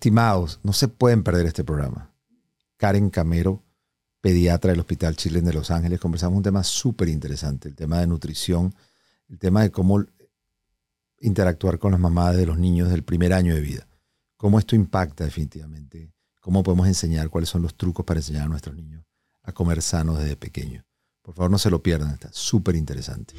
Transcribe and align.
Estimados, 0.00 0.60
no 0.62 0.72
se 0.72 0.88
pueden 0.88 1.22
perder 1.22 1.44
este 1.44 1.62
programa. 1.62 2.10
Karen 2.78 3.10
Camero, 3.10 3.62
pediatra 4.22 4.70
del 4.70 4.80
Hospital 4.80 5.14
Chile 5.14 5.42
de 5.42 5.52
Los 5.52 5.70
Ángeles, 5.70 6.00
conversamos 6.00 6.38
un 6.38 6.42
tema 6.42 6.64
súper 6.64 7.10
interesante, 7.10 7.68
el 7.68 7.76
tema 7.76 8.00
de 8.00 8.06
nutrición, 8.06 8.74
el 9.28 9.38
tema 9.38 9.60
de 9.60 9.70
cómo 9.70 10.02
interactuar 11.18 11.78
con 11.78 11.92
las 11.92 12.00
mamás 12.00 12.34
de 12.34 12.46
los 12.46 12.58
niños 12.58 12.88
del 12.88 13.02
primer 13.02 13.34
año 13.34 13.54
de 13.54 13.60
vida. 13.60 13.86
Cómo 14.38 14.58
esto 14.58 14.74
impacta 14.74 15.24
definitivamente. 15.24 16.14
Cómo 16.40 16.62
podemos 16.62 16.86
enseñar 16.86 17.28
cuáles 17.28 17.50
son 17.50 17.60
los 17.60 17.74
trucos 17.74 18.06
para 18.06 18.20
enseñar 18.20 18.44
a 18.44 18.48
nuestros 18.48 18.74
niños 18.74 19.04
a 19.42 19.52
comer 19.52 19.82
sanos 19.82 20.18
desde 20.18 20.34
pequeños. 20.34 20.82
Por 21.20 21.34
favor, 21.34 21.50
no 21.50 21.58
se 21.58 21.68
lo 21.68 21.82
pierdan, 21.82 22.14
está 22.14 22.30
súper 22.32 22.74
interesante. 22.74 23.34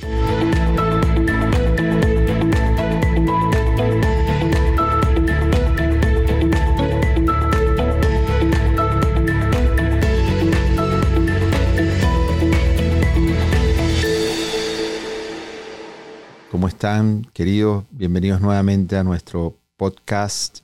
Están, 16.72 17.28
queridos? 17.34 17.84
Bienvenidos 17.92 18.40
nuevamente 18.40 18.96
a 18.96 19.04
nuestro 19.04 19.58
podcast. 19.76 20.60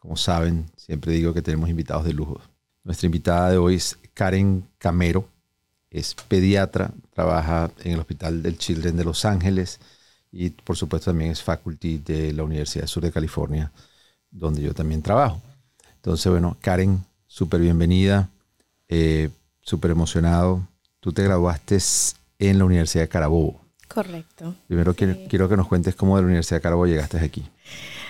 Como 0.00 0.16
saben, 0.16 0.66
siempre 0.76 1.12
digo 1.12 1.32
que 1.32 1.40
tenemos 1.40 1.70
invitados 1.70 2.04
de 2.04 2.12
lujo. 2.12 2.40
Nuestra 2.82 3.06
invitada 3.06 3.50
de 3.50 3.56
hoy 3.56 3.76
es 3.76 3.96
Karen 4.12 4.68
Camero. 4.76 5.28
Es 5.88 6.14
pediatra, 6.14 6.92
trabaja 7.14 7.70
en 7.84 7.92
el 7.92 8.00
Hospital 8.00 8.42
del 8.42 8.58
Children 8.58 8.96
de 8.96 9.04
Los 9.04 9.24
Ángeles 9.24 9.78
y 10.32 10.50
por 10.50 10.76
supuesto 10.76 11.12
también 11.12 11.30
es 11.30 11.42
faculty 11.42 11.98
de 11.98 12.32
la 12.32 12.42
Universidad 12.42 12.88
Sur 12.88 13.04
de 13.04 13.12
California, 13.12 13.70
donde 14.32 14.62
yo 14.62 14.74
también 14.74 15.00
trabajo. 15.00 15.40
Entonces, 15.94 16.30
bueno, 16.30 16.56
Karen, 16.60 17.04
súper 17.28 17.60
bienvenida, 17.60 18.28
eh, 18.88 19.30
súper 19.60 19.92
emocionado. 19.92 20.66
Tú 20.98 21.12
te 21.12 21.22
graduaste 21.22 21.78
en 22.40 22.58
la 22.58 22.64
Universidad 22.64 23.04
de 23.04 23.08
Carabobo. 23.08 23.69
Correcto. 23.92 24.54
Primero 24.68 24.94
quiero, 24.94 25.48
que 25.48 25.56
nos 25.56 25.66
cuentes 25.66 25.96
cómo 25.96 26.14
de 26.14 26.22
la 26.22 26.26
Universidad 26.26 26.58
de 26.58 26.62
Carabobo 26.62 26.86
llegaste 26.86 27.18
aquí. 27.18 27.44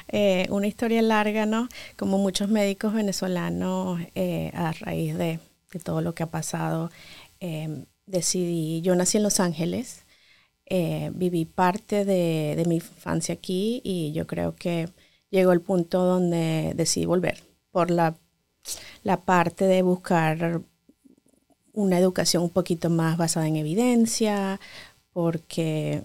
Eh, 0.09 0.47
una 0.51 0.67
historia 0.67 1.01
larga, 1.01 1.47
¿no? 1.47 1.69
Como 1.97 2.19
muchos 2.19 2.51
médicos 2.51 2.93
venezolanos, 2.93 3.99
eh, 4.15 4.51
a 4.55 4.73
raíz 4.73 5.17
de, 5.17 5.41
todo 5.83 6.03
lo 6.03 6.15
que 6.15 6.23
ha 6.23 6.31
pasado, 6.31 6.91
eh, 7.41 7.87
decidí, 8.05 8.83
yo 8.83 8.95
nací 8.95 9.17
en 9.17 9.23
Los 9.23 9.41
Ángeles, 9.41 10.05
viví 11.15 11.47
parte 11.47 12.05
de, 12.05 12.63
mi 12.67 12.77
infancia 12.77 13.35
aquí 13.35 13.81
y 13.83 14.13
yo 14.13 14.27
creo 14.27 14.55
que 14.55 14.89
llegó 15.31 15.53
el 15.53 15.63
punto 15.63 16.05
donde 16.05 16.73
decidí 16.77 17.07
volver 17.07 17.43
por 17.71 17.91
la, 17.91 18.17
la 19.03 19.23
parte 19.23 19.65
de 19.65 19.83
buscar 19.83 20.61
una 21.73 21.99
educación 21.99 22.43
un 22.43 22.51
poquito 22.51 22.91
más 22.91 23.17
basada 23.17 23.49
en 23.49 23.57
evidencia, 23.57 24.61
porque 25.13 26.03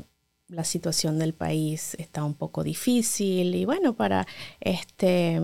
la 0.48 0.64
situación 0.64 1.18
del 1.20 1.34
país 1.34 1.96
está 2.00 2.24
un 2.24 2.34
poco 2.34 2.64
difícil 2.64 3.56
y 3.56 3.66
bueno, 3.66 3.94
para 3.94 4.28
este, 4.60 5.42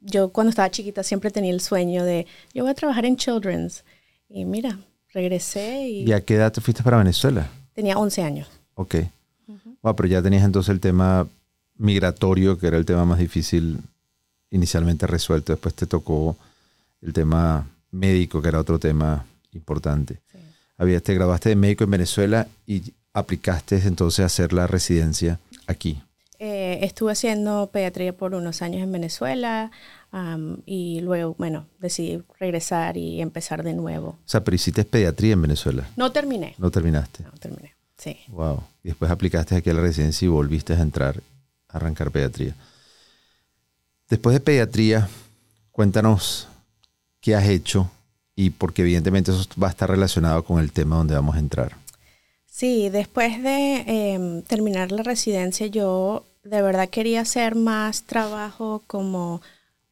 yo 0.00 0.30
cuando 0.30 0.50
estaba 0.50 0.70
chiquita 0.70 1.02
siempre 1.02 1.30
tenía 1.30 1.52
el 1.52 1.60
sueño 1.60 2.04
de, 2.04 2.26
yo 2.54 2.62
voy 2.62 2.70
a 2.70 2.74
trabajar 2.74 3.04
en 3.04 3.16
Children's 3.16 3.84
y 4.28 4.44
mira, 4.44 4.78
regresé 5.12 5.88
y... 5.88 6.02
¿Y 6.04 6.12
a 6.12 6.24
qué 6.24 6.34
edad 6.34 6.52
te 6.52 6.60
fuiste 6.60 6.82
para 6.82 6.98
Venezuela? 6.98 7.50
Tenía 7.74 7.98
11 7.98 8.22
años. 8.22 8.48
Ok. 8.74 8.96
pero 9.82 10.08
ya 10.08 10.22
tenías 10.22 10.44
entonces 10.44 10.70
el 10.70 10.80
tema 10.80 11.26
migratorio, 11.76 12.58
que 12.58 12.66
era 12.66 12.76
el 12.76 12.84
tema 12.84 13.04
más 13.04 13.18
difícil 13.18 13.80
inicialmente 14.50 15.06
resuelto, 15.06 15.52
después 15.52 15.74
te 15.74 15.86
tocó 15.86 16.36
el 17.02 17.12
tema 17.12 17.68
médico, 17.90 18.42
que 18.42 18.48
era 18.48 18.60
otro 18.60 18.78
tema 18.78 19.24
importante. 19.52 20.20
Sí 20.78 20.82
habías, 20.82 21.02
te 21.02 21.14
grabaste 21.14 21.48
de 21.50 21.56
médico 21.56 21.84
en 21.84 21.90
Venezuela 21.90 22.46
y 22.66 22.94
aplicaste 23.12 23.80
entonces 23.84 24.20
a 24.20 24.26
hacer 24.26 24.52
la 24.52 24.66
residencia 24.66 25.40
aquí. 25.66 26.00
Eh, 26.38 26.78
estuve 26.82 27.10
haciendo 27.10 27.68
pediatría 27.72 28.16
por 28.16 28.34
unos 28.34 28.62
años 28.62 28.82
en 28.82 28.92
Venezuela 28.92 29.72
y 30.64 31.00
luego, 31.00 31.34
bueno, 31.36 31.66
decidí 31.80 32.22
regresar 32.38 32.96
y 32.96 33.20
empezar 33.20 33.64
de 33.64 33.74
nuevo. 33.74 34.10
O 34.10 34.18
sea, 34.24 34.44
pero 34.44 34.54
hiciste 34.54 34.84
pediatría 34.84 35.32
en 35.32 35.42
Venezuela. 35.42 35.88
No 35.96 36.12
terminé. 36.12 36.54
No 36.58 36.70
terminaste. 36.70 37.24
No 37.24 37.32
terminé, 37.32 37.74
sí. 37.96 38.16
Wow. 38.28 38.62
Y 38.84 38.88
después 38.88 39.10
aplicaste 39.10 39.56
aquí 39.56 39.68
a 39.70 39.74
la 39.74 39.82
residencia 39.82 40.26
y 40.26 40.28
volviste 40.28 40.74
a 40.74 40.80
entrar, 40.80 41.20
a 41.68 41.76
arrancar 41.76 42.12
pediatría. 42.12 42.54
Después 44.08 44.32
de 44.32 44.40
pediatría, 44.40 45.08
cuéntanos 45.72 46.46
qué 47.20 47.34
has 47.34 47.48
hecho 47.48 47.90
y 48.38 48.50
porque 48.50 48.82
evidentemente 48.82 49.32
eso 49.32 49.44
va 49.60 49.66
a 49.66 49.70
estar 49.70 49.90
relacionado 49.90 50.44
con 50.44 50.60
el 50.60 50.70
tema 50.70 50.94
donde 50.94 51.16
vamos 51.16 51.34
a 51.34 51.40
entrar. 51.40 51.72
Sí, 52.46 52.88
después 52.88 53.42
de 53.42 53.82
em, 53.86 54.42
terminar 54.42 54.92
la 54.92 55.02
residencia 55.02 55.66
yo 55.66 56.24
de 56.44 56.62
verdad 56.62 56.88
quería 56.88 57.22
hacer 57.22 57.56
más 57.56 58.04
trabajo 58.04 58.84
como 58.86 59.42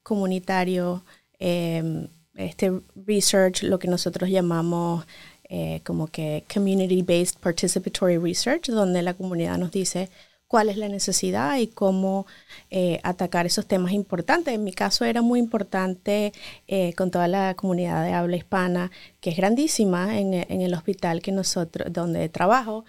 comunitario, 0.05 1.03
em, 1.41 2.07
este 2.37 2.71
research, 3.05 3.65
lo 3.65 3.81
que 3.81 3.89
nosotros 3.89 4.31
llamamos 4.31 5.05
eh, 5.49 5.81
como 5.85 6.07
que 6.07 6.45
community-based 6.53 7.41
participatory 7.41 8.17
research, 8.17 8.69
donde 8.69 9.03
la 9.03 9.15
comunidad 9.15 9.59
nos 9.59 9.73
dice 9.73 10.09
cuál 10.49 10.69
es 10.69 10.77
la 10.77 10.89
necesidad 10.89 11.59
y 11.59 11.69
cómo 11.69 12.27
eh, 12.71 13.01
atacar 13.03 13.47
esos 13.47 13.67
temas 13.67 13.93
importantes. 13.93 14.55
En 14.55 14.65
mi 14.65 14.73
caso 14.73 15.05
era 15.05 15.23
muy 15.23 15.41
importante 15.41 16.33
eh, 16.69 16.93
con 16.95 17.11
toda 17.11 17.29
la 17.29 17.55
comunidad 17.55 18.05
de 18.05 18.13
habla 18.13 18.37
hispana, 18.37 18.91
que 19.21 19.31
es 19.31 19.37
grandísima 19.37 20.19
en, 20.19 20.35
el 20.35 20.75
hospital 20.75 21.23
que 21.23 21.33
nosotros, 21.33 21.93
donde 21.93 22.29
trabajo. 22.29 22.85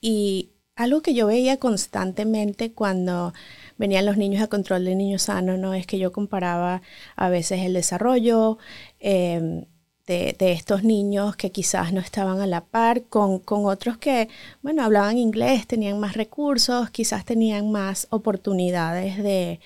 y 0.00 0.50
algo 0.76 1.02
que 1.02 1.14
yo 1.14 1.26
veía 1.26 1.58
constantemente 1.58 2.72
cuando 2.72 3.32
venían 3.78 4.06
los 4.06 4.16
niños 4.16 4.42
a 4.42 4.48
control 4.48 4.84
de 4.84 4.94
niños 4.96 5.22
sanos, 5.22 5.58
¿no? 5.58 5.74
Es 5.74 5.86
que 5.86 5.98
yo 5.98 6.12
comparaba 6.12 6.82
a 7.16 7.28
veces 7.28 7.60
el 7.60 7.74
desarrollo, 7.74 8.58
em, 9.00 9.66
de, 10.06 10.36
estos 10.40 10.84
niños 10.84 11.36
que 11.36 11.50
quizás 11.50 11.92
no 11.92 12.00
estaban 12.00 12.40
a 12.40 12.46
la 12.46 12.64
par 12.64 13.02
con, 13.04 13.42
otros 13.46 13.96
que, 13.98 14.28
bueno, 14.62 14.82
hablaban 14.84 15.18
inglés, 15.18 15.66
tenían 15.66 15.98
más 16.00 16.14
recursos, 16.16 16.90
quizás 16.90 17.24
tenían 17.24 17.70
más 17.72 18.06
oportunidades 18.10 19.22
de, 19.22 19.60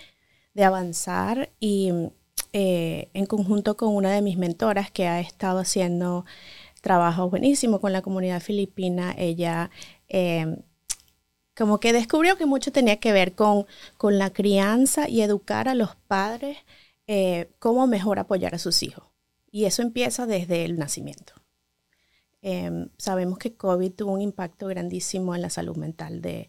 avanzar 0.64 1.50
y 1.60 1.92
eh, 2.52 3.10
en 3.14 3.26
conjunto 3.26 3.76
con 3.76 3.94
una 3.94 4.12
de 4.12 4.22
mis 4.22 4.36
mentoras 4.36 4.90
que 4.90 5.06
ha 5.06 5.20
estado 5.20 5.60
haciendo 5.60 6.24
trabajo 6.80 7.30
buenísimo 7.30 7.80
con 7.80 7.92
la 7.92 8.02
comunidad 8.02 8.40
filipina, 8.40 9.14
ella 9.16 9.70
eh, 10.08 10.56
como 11.56 11.80
que 11.80 11.92
descubrió 11.92 12.36
que 12.36 12.46
mucho 12.46 12.72
tenía 12.72 12.98
que 12.98 13.12
ver 13.12 13.34
con, 13.34 13.66
con 13.96 14.18
la 14.18 14.30
crianza 14.30 15.08
y 15.08 15.22
educar 15.22 15.68
a 15.68 15.74
los 15.74 15.96
padres 16.08 16.58
eh, 17.08 17.50
cómo 17.58 17.86
mejor 17.86 18.18
apoyar 18.18 18.54
a 18.54 18.58
sus 18.58 18.82
hijos. 18.82 19.07
Y 19.50 19.64
eso 19.64 19.82
empieza 19.82 20.26
desde 20.26 20.64
el 20.64 20.78
nacimiento. 20.78 21.34
Em, 22.40 22.90
sabemos 22.98 23.38
que 23.38 23.56
COVID 23.56 23.92
tuvo 23.92 24.12
un 24.12 24.20
impacto 24.20 24.66
grandísimo 24.66 25.34
en 25.34 25.42
la 25.42 25.50
salud 25.50 25.76
mental 25.76 26.20
de 26.20 26.48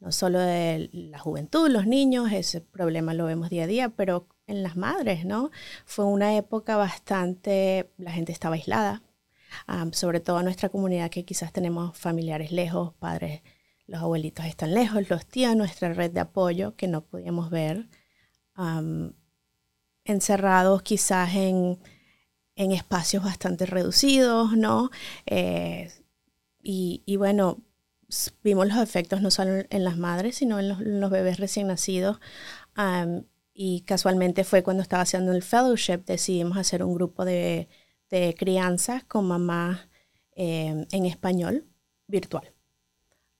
no 0.00 0.12
solo 0.12 0.38
de 0.38 0.88
la 0.92 1.18
juventud, 1.18 1.68
los 1.68 1.86
niños, 1.86 2.32
ese 2.32 2.62
problema 2.62 3.12
lo 3.12 3.26
vemos 3.26 3.50
día 3.50 3.64
a 3.64 3.66
día, 3.66 3.88
pero 3.90 4.28
en 4.46 4.62
las 4.62 4.74
madres, 4.76 5.26
¿no? 5.26 5.50
Fue 5.84 6.06
una 6.06 6.36
época 6.36 6.76
bastante, 6.76 7.92
la 7.98 8.10
gente 8.10 8.32
estaba 8.32 8.54
aislada, 8.54 9.02
sobre 9.92 10.20
todo 10.20 10.42
nuestra 10.42 10.70
comunidad 10.70 11.10
que 11.10 11.24
quizás 11.26 11.52
tenemos 11.52 11.96
familiares 11.98 12.50
lejos, 12.50 12.94
padres, 12.94 13.42
los 13.86 14.00
abuelitos 14.00 14.46
están 14.46 14.72
lejos, 14.72 15.10
los 15.10 15.26
tíos, 15.26 15.54
nuestra 15.54 15.92
red 15.92 16.10
de 16.12 16.20
apoyo 16.20 16.76
que 16.76 16.88
no 16.88 17.04
podíamos 17.04 17.50
ver, 17.50 17.88
encerrados 20.04 20.82
quizás 20.82 21.34
en 21.34 21.78
en 22.60 22.72
espacios 22.72 23.24
bastante 23.24 23.64
reducidos, 23.64 24.54
¿no? 24.54 24.90
Eh, 25.24 25.90
y, 26.62 27.16
bueno, 27.16 27.58
vimos 28.42 28.68
los 28.68 28.76
efectos 28.76 29.22
no 29.22 29.30
solo 29.30 29.64
en 29.70 29.82
las 29.82 29.96
madres, 29.96 30.36
sino 30.36 30.60
en 30.60 31.00
los, 31.00 31.10
bebés 31.10 31.38
recién 31.38 31.68
nacidos. 31.68 32.20
y 33.54 33.80
casualmente 33.82 34.44
fue 34.44 34.62
cuando 34.62 34.82
estaba 34.82 35.04
haciendo 35.04 35.32
el 35.32 35.42
fellowship, 35.42 36.04
decidimos 36.04 36.58
hacer 36.58 36.82
un 36.84 36.94
grupo 36.94 37.24
de, 37.24 37.68
crianzas 38.38 39.04
con 39.04 39.26
mamás 39.26 39.88
em, 40.32 40.86
en 40.92 41.06
español 41.06 41.64
virtual. 42.08 42.52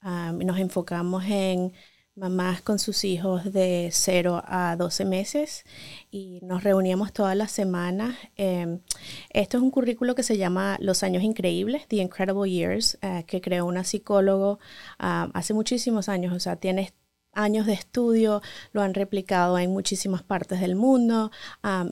nos 0.01 0.57
enfocamos 0.59 1.23
en 1.25 1.73
mamás 2.15 2.61
con 2.61 2.77
sus 2.77 3.05
hijos 3.05 3.53
de 3.53 3.89
0 3.91 4.43
a 4.45 4.75
12 4.75 5.05
meses 5.05 5.63
y 6.11 6.39
nos 6.43 6.63
reuníamos 6.63 7.13
todas 7.13 7.35
las 7.35 7.51
semanas. 7.51 8.15
Em, 8.35 8.81
esto 9.29 9.57
es 9.57 9.63
un 9.63 9.71
currículo 9.71 10.13
que 10.15 10.23
se 10.23 10.37
llama 10.37 10.77
Los 10.81 11.03
Años 11.03 11.23
Increíbles, 11.23 11.87
The 11.87 11.97
Incredible 11.97 12.49
Years, 12.49 12.97
eh, 13.01 13.23
que 13.27 13.41
creó 13.41 13.65
una 13.65 13.83
psicólogo 13.83 14.59
ah, 14.99 15.29
hace 15.33 15.53
muchísimos 15.53 16.09
años. 16.09 16.33
O 16.33 16.39
sea, 16.39 16.57
tienes 16.57 16.93
años 17.33 17.65
de 17.65 17.73
estudio, 17.73 18.41
lo 18.73 18.81
han 18.81 18.93
replicado 18.93 19.57
en 19.57 19.71
muchísimas 19.71 20.23
partes 20.23 20.59
del 20.59 20.75
mundo 20.75 21.31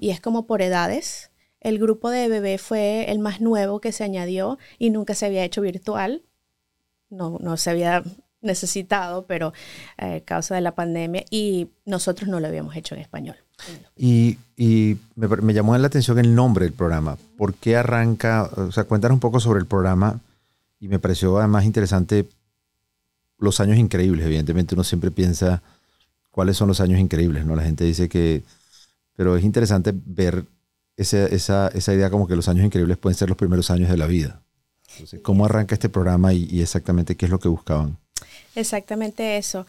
y 0.01 0.10
es 0.10 0.19
como 0.22 0.45
por 0.48 0.62
edades. 0.62 1.31
El 1.62 1.80
grupo 1.80 2.10
de 2.10 2.27
bebé 2.27 2.57
fue 2.57 3.10
el 3.12 3.19
más 3.19 3.42
nuevo 3.42 3.80
que 3.81 3.92
se 3.94 4.04
añadió 4.04 4.57
y 4.77 4.89
nunca 4.89 5.15
se 5.15 5.25
había 5.25 5.44
hecho 5.45 5.62
virtual. 5.62 6.24
No, 7.10 7.38
no 7.39 7.57
se 7.57 7.69
había 7.69 8.04
necesitado, 8.41 9.25
pero 9.25 9.53
a 9.97 10.15
eh, 10.15 10.24
causa 10.24 10.56
de 10.56 10.62
la 10.62 10.75
pandemia 10.75 11.25
y 11.30 11.69
nosotros 11.86 12.30
no 12.30 12.39
lo 12.39 12.47
habíamos 12.47 12.75
hecho 12.75 12.95
en 12.95 13.01
español. 13.01 13.36
Y, 13.97 14.38
me, 15.15 15.27
me, 15.27 15.53
llamó 15.53 15.77
la 15.77 15.88
atención 15.88 16.18
el 16.19 16.33
nombre 16.33 16.65
del 16.65 16.74
programa. 16.74 17.18
¿Por 17.38 17.53
qué 17.56 17.75
arranca? 17.75 18.50
O 18.56 18.71
sea, 18.71 18.86
cuéntanos 18.86 19.15
un 19.15 19.19
poco 19.19 19.39
sobre 19.39 19.59
el 19.59 19.65
programa 19.65 20.19
y 20.80 20.88
me 20.88 21.00
pareció 21.00 21.38
además 21.38 21.65
interesante 21.65 22.27
los 23.38 23.59
años 23.59 23.77
increíbles. 23.77 24.25
Evidentemente 24.25 24.75
uno 24.75 24.83
siempre 24.83 25.12
piensa 25.12 25.62
cuáles 26.31 26.56
son 26.56 26.69
los 26.69 26.80
años 26.80 27.00
increíbles, 27.00 27.45
¿no? 27.45 27.56
La 27.56 27.63
gente 27.63 27.83
dice 27.83 28.07
que... 28.07 28.44
Pero 29.15 29.36
es 29.36 29.44
interesante 29.44 29.91
ver 29.94 30.45
esa, 30.95 31.25
esa, 31.25 31.68
esa 31.69 31.94
idea 31.94 32.09
como 32.09 32.27
que 32.27 32.38
los 32.38 32.47
años 32.47 32.65
increíbles 32.65 32.97
pueden 32.97 33.18
ser 33.18 33.27
los 33.27 33.38
primeros 33.38 33.69
años 33.69 33.89
de 33.89 33.97
la 33.97 34.07
vida. 34.07 34.41
Entonces, 34.94 35.19
¿cómo 35.21 35.45
arranca 35.45 35.75
este 35.75 35.89
programa 35.89 36.33
y, 36.33 36.62
exactamente 36.62 37.15
qué 37.15 37.25
es 37.25 37.31
lo 37.31 37.39
que 37.39 37.47
buscaban? 37.47 37.97
Exactamente 38.56 39.38
eso. 39.38 39.66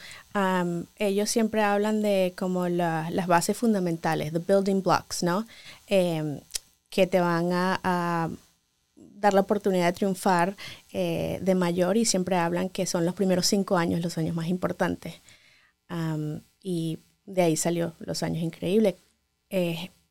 ellos 0.97 1.31
siempre 1.31 1.63
hablan 1.63 2.03
de 2.03 2.35
como 2.37 2.69
las 2.69 3.27
bases 3.27 3.57
fundamentales, 3.57 4.33
the 4.33 4.39
building 4.39 4.83
blocks, 4.83 5.23
¿no? 5.23 5.47
Em, 5.87 6.41
que 6.89 7.07
te 7.07 7.21
van 7.21 7.51
a 7.53 8.31
dar 8.97 9.35
la 9.35 9.41
oportunidad 9.43 9.87
de 9.87 9.93
triunfar 9.93 10.57
eh, 10.93 11.39
de 11.43 11.55
mayor 11.55 11.97
y 11.97 12.05
siempre 12.05 12.37
hablan 12.37 12.69
que 12.71 12.87
son 12.87 13.05
los 13.05 13.15
primeros 13.15 13.47
cinco 13.47 13.77
años 13.77 14.01
los 14.03 14.17
años 14.19 14.35
más 14.35 14.49
importantes. 14.49 15.21
y 16.63 16.99
de 17.27 17.43
ahí 17.43 17.57
salió 17.57 17.95
los 18.01 18.23
años 18.23 18.43
increíbles. 18.43 18.95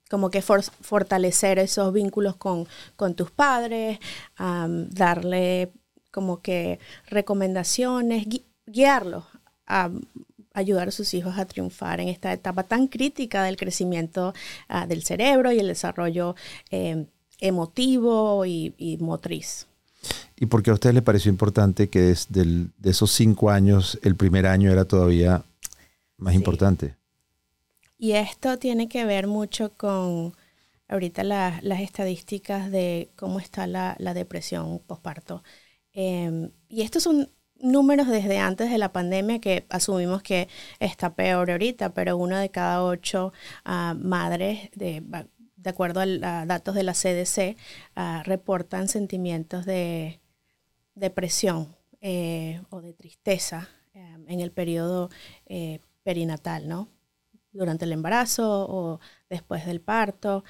como 0.09 0.29
que 0.31 0.41
fortalecer 0.41 1.59
esos 1.59 1.93
vínculos 1.93 2.35
con, 2.35 2.67
con 2.95 3.13
tus 3.15 3.31
padres, 3.31 3.99
darle 4.37 5.69
como 6.11 6.41
que 6.41 6.79
recomendaciones, 7.07 8.25
guiarlos 8.71 9.25
a 9.67 9.89
ayudar 10.53 10.89
a 10.89 10.91
sus 10.91 11.13
hijos 11.13 11.37
a 11.37 11.45
triunfar 11.45 11.99
en 11.99 12.09
esta 12.09 12.33
etapa 12.33 12.63
tan 12.63 12.87
crítica 12.87 13.43
del 13.43 13.57
crecimiento 13.57 14.33
ah, 14.67 14.87
del 14.87 15.03
cerebro 15.03 15.51
y 15.51 15.59
el 15.59 15.67
desarrollo 15.67 16.35
em, 16.69 17.05
emotivo 17.39 18.45
y, 18.45 18.97
motriz. 18.99 19.67
¿Y 20.35 20.45
por 20.45 20.63
qué 20.63 20.71
a 20.71 20.73
usted 20.73 20.93
le 20.93 21.01
pareció 21.01 21.29
importante 21.29 21.89
que 21.89 22.01
desde 22.01 22.43
de 22.43 22.89
esos 22.89 23.11
cinco 23.11 23.49
años, 23.49 23.99
el 24.01 24.15
primer 24.15 24.45
año 24.45 24.71
era 24.71 24.85
todavía 24.85 25.43
más 26.17 26.33
importante? 26.33 26.95
Y 27.97 28.13
esto 28.13 28.57
tiene 28.57 28.87
que 28.87 29.03
ver 29.05 29.27
mucho 29.27 29.73
con 29.75 30.33
ahorita 30.87 31.23
las 31.23 31.81
estadísticas 31.81 32.71
de 32.71 33.09
cómo 33.15 33.39
está 33.39 33.67
la, 33.67 33.95
depresión 34.13 34.79
postparto. 34.79 35.43
Em, 35.93 36.51
y 36.69 36.81
estos 36.81 37.03
son 37.03 37.29
números 37.61 38.07
desde 38.07 38.39
antes 38.39 38.69
de 38.69 38.77
la 38.77 38.91
pandemia 38.91 39.39
que 39.39 39.65
asumimos 39.69 40.21
que 40.23 40.47
está 40.79 41.15
peor 41.15 41.51
ahorita, 41.51 41.93
pero 41.93 42.17
una 42.17 42.39
de 42.41 42.49
cada 42.49 42.83
ocho 42.83 43.33
ah, 43.65 43.95
madres 43.97 44.69
de 44.75 45.03
de 45.61 45.69
acuerdo 45.69 45.99
a, 45.99 46.45
datos 46.45 46.75
de 46.75 46.83
la 46.83 46.93
CDC, 46.93 47.57
ah, 47.95 48.23
reportan 48.25 48.87
sentimientos 48.87 49.65
de 49.65 50.19
depresión 50.95 51.75
eh, 52.01 52.61
o 52.69 52.81
de 52.81 52.93
tristeza 52.93 53.69
eh, 53.93 54.17
en 54.27 54.39
el 54.39 54.51
periodo 54.51 55.09
eh, 55.45 55.79
perinatal, 56.03 56.67
¿no? 56.67 56.89
Durante 57.51 57.85
el 57.85 57.91
embarazo 57.91 58.67
o 58.69 58.99
después 59.29 59.65
del 59.65 59.81
parto. 59.81 60.43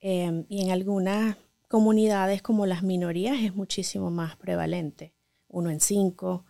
y 0.00 0.62
en 0.62 0.70
algunas 0.70 1.36
comunidades 1.68 2.42
como 2.42 2.66
las 2.66 2.82
minorías 2.82 3.38
es 3.40 3.54
muchísimo 3.54 4.10
más 4.10 4.36
prevalente, 4.36 5.12
uno 5.48 5.70
en 5.70 5.80
cinco. 5.80 6.44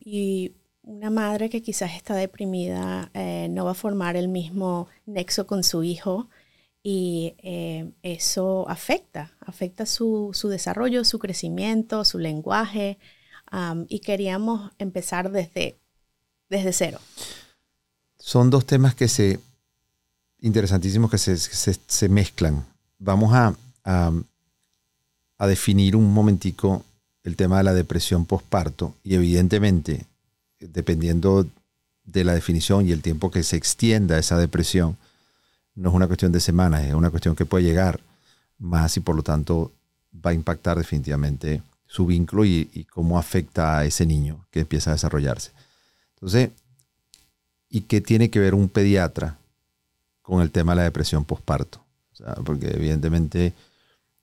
Y 0.00 0.52
una 0.82 1.10
madre 1.10 1.50
que 1.50 1.62
quizás 1.62 1.92
está 1.96 2.14
deprimida 2.14 3.10
no 3.50 3.64
va 3.64 3.72
a 3.72 3.74
formar 3.74 4.16
el 4.16 4.28
mismo 4.28 4.88
nexo 5.06 5.46
con 5.46 5.64
su 5.64 5.82
hijo 5.82 6.28
y 6.82 7.34
eh, 7.38 7.90
eso 8.02 8.68
afecta, 8.68 9.36
afecta 9.40 9.84
su, 9.84 10.32
desarrollo, 10.44 11.04
su 11.04 11.18
crecimiento, 11.18 12.04
su 12.04 12.18
lenguaje 12.18 12.98
y 13.88 14.00
queríamos 14.00 14.70
empezar 14.78 15.30
desde, 15.30 15.78
desde 16.48 16.72
cero. 16.72 16.98
Son 18.18 18.50
dos 18.50 18.66
temas 18.66 18.94
que 18.94 19.08
se, 19.08 19.40
interesantísimos 20.40 21.10
que 21.10 21.18
se, 21.18 22.08
mezclan. 22.08 22.64
Vamos 22.98 23.34
a, 23.34 23.54
a, 23.84 25.46
definir 25.46 25.96
un 25.96 26.12
momentico 26.12 26.84
el 27.24 27.36
tema 27.36 27.58
de 27.58 27.64
la 27.64 27.74
depresión 27.74 28.24
postparto 28.24 28.94
y 29.04 29.14
evidentemente, 29.14 30.06
dependiendo 30.60 31.46
de 32.04 32.24
la 32.24 32.34
definición 32.34 32.88
y 32.88 32.92
el 32.92 33.02
tiempo 33.02 33.30
que 33.30 33.42
se 33.42 33.56
extienda 33.56 34.18
esa 34.18 34.38
depresión, 34.38 34.96
no 35.74 35.90
es 35.90 35.94
una 35.94 36.06
cuestión 36.06 36.32
de 36.32 36.40
semanas, 36.40 36.84
es 36.84 36.94
una 36.94 37.10
cuestión 37.10 37.36
que 37.36 37.44
puede 37.44 37.64
llegar 37.64 38.00
más 38.58 38.96
y 38.96 39.00
por 39.00 39.14
lo 39.14 39.22
tanto 39.22 39.72
va 40.14 40.30
a 40.30 40.34
impactar 40.34 40.78
definitivamente 40.78 41.62
su 41.86 42.06
vínculo 42.06 42.44
y, 42.44 42.86
cómo 42.90 43.18
afecta 43.18 43.78
a 43.78 43.84
ese 43.84 44.04
niño 44.04 44.46
que 44.50 44.60
empieza 44.60 44.90
a 44.90 44.94
desarrollarse. 44.94 45.52
Entonces, 46.14 46.50
¿y 47.68 47.82
qué 47.82 48.00
tiene 48.00 48.30
que 48.30 48.40
ver 48.40 48.54
un 48.54 48.68
pediatra 48.68 49.38
con 50.22 50.42
el 50.42 50.50
tema 50.50 50.72
de 50.72 50.76
la 50.76 50.82
depresión 50.84 51.24
postparto? 51.24 51.80
porque 52.44 52.66
evidentemente 52.66 53.52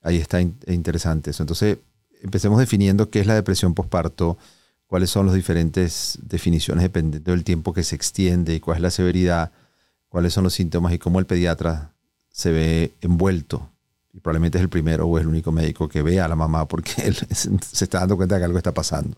ahí 0.01 0.17
está 0.17 0.41
interesante 0.41 1.31
eso. 1.31 1.43
Entonces, 1.43 1.77
empecemos 2.25 2.59
definiendo 2.59 3.09
qué 3.09 3.21
es 3.21 3.27
la 3.27 3.35
depresión 3.35 3.73
postparto, 3.73 4.37
cuáles 4.87 5.09
son 5.09 5.25
las 5.25 5.35
diferentes 5.35 6.19
definiciones 6.21 6.83
dependiendo 6.83 7.31
del 7.31 7.43
tiempo 7.43 7.73
que 7.73 7.83
se 7.83 7.95
extiende 7.95 8.59
cuál 8.61 8.77
es 8.77 8.81
la 8.81 8.91
severidad 8.91 9.51
cuáles 10.15 10.31
son 10.31 10.45
los 10.45 10.53
síntomas 10.53 10.93
y 10.93 10.97
cómo 10.97 11.19
el 11.19 11.25
pediatra 11.25 11.91
se 12.29 12.49
ve 12.49 12.93
envuelto. 13.01 13.69
Y 14.13 14.21
probablemente 14.21 14.57
es 14.57 14.61
el 14.61 14.69
primero 14.69 15.05
o 15.07 15.19
el 15.19 15.27
único 15.27 15.51
médico 15.51 15.89
que 15.89 16.01
ve 16.01 16.21
a 16.21 16.29
la 16.29 16.37
mamá 16.37 16.65
porque 16.69 16.93
él 17.03 17.15
se 17.15 17.83
está 17.83 17.99
dando 17.99 18.15
cuenta 18.15 18.35
de 18.35 18.39
que 18.39 18.45
algo 18.45 18.57
está 18.57 18.73
pasando. 18.73 19.17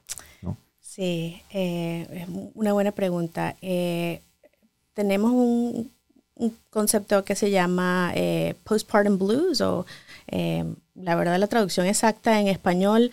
Sí, 0.82 1.40
eh, 1.52 2.08
es 2.12 2.28
una 2.56 2.74
buena 2.74 2.92
pregunta. 2.94 3.56
Eh, 3.62 4.24
tenemos 4.96 5.34
un, 5.34 5.92
concepto 6.72 7.24
que 7.24 7.36
se 7.36 7.52
llama 7.52 8.12
eh, 8.16 8.56
postpartum 8.64 9.20
blues 9.20 9.62
o 9.62 9.86
la 10.28 11.16
verdad 11.16 11.38
la 11.38 11.48
traducción 11.48 11.88
exacta 11.88 12.40
en 12.40 12.48
español 12.48 13.12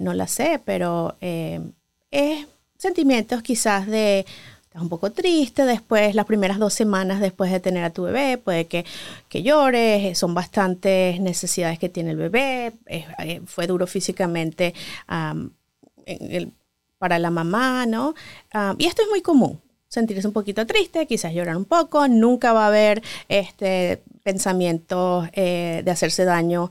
no 0.00 0.14
la 0.14 0.26
sé, 0.26 0.60
pero 0.64 1.16
es 1.20 2.46
sentimientos 2.78 3.42
quizás 3.42 3.86
de 3.86 4.26
estás 4.72 4.82
un 4.82 4.88
poco 4.88 5.12
triste, 5.12 5.66
después 5.66 6.14
las 6.14 6.24
primeras 6.24 6.58
dos 6.58 6.72
semanas 6.72 7.20
después 7.20 7.52
de 7.52 7.60
tener 7.60 7.84
a 7.84 7.90
tu 7.90 8.04
bebé, 8.04 8.38
puede 8.38 8.66
que, 8.66 8.86
que 9.28 9.42
llores, 9.42 10.04
eh, 10.04 10.14
son 10.14 10.32
bastantes 10.32 11.20
necesidades 11.20 11.78
que 11.78 11.90
tiene 11.90 12.12
el 12.12 12.16
bebé, 12.16 12.72
eh, 12.86 13.42
fue 13.44 13.66
duro 13.66 13.86
físicamente 13.86 14.72
para 16.98 17.18
la 17.18 17.30
mamá, 17.30 17.84
¿no? 17.84 18.14
y 18.78 18.86
esto 18.86 19.02
es 19.02 19.08
muy 19.10 19.20
común, 19.20 19.60
sentirse 19.88 20.26
un 20.26 20.32
poquito 20.32 20.66
triste, 20.66 21.06
quizás 21.06 21.34
llorar 21.34 21.58
un 21.58 21.66
poco, 21.66 22.08
nunca 22.08 22.54
va 22.54 22.64
a 22.64 22.68
haber 22.68 23.02
este 23.28 24.02
pensamientos 24.22 25.28
eh, 25.32 25.82
de 25.84 25.90
hacerse 25.90 26.24
daño 26.24 26.70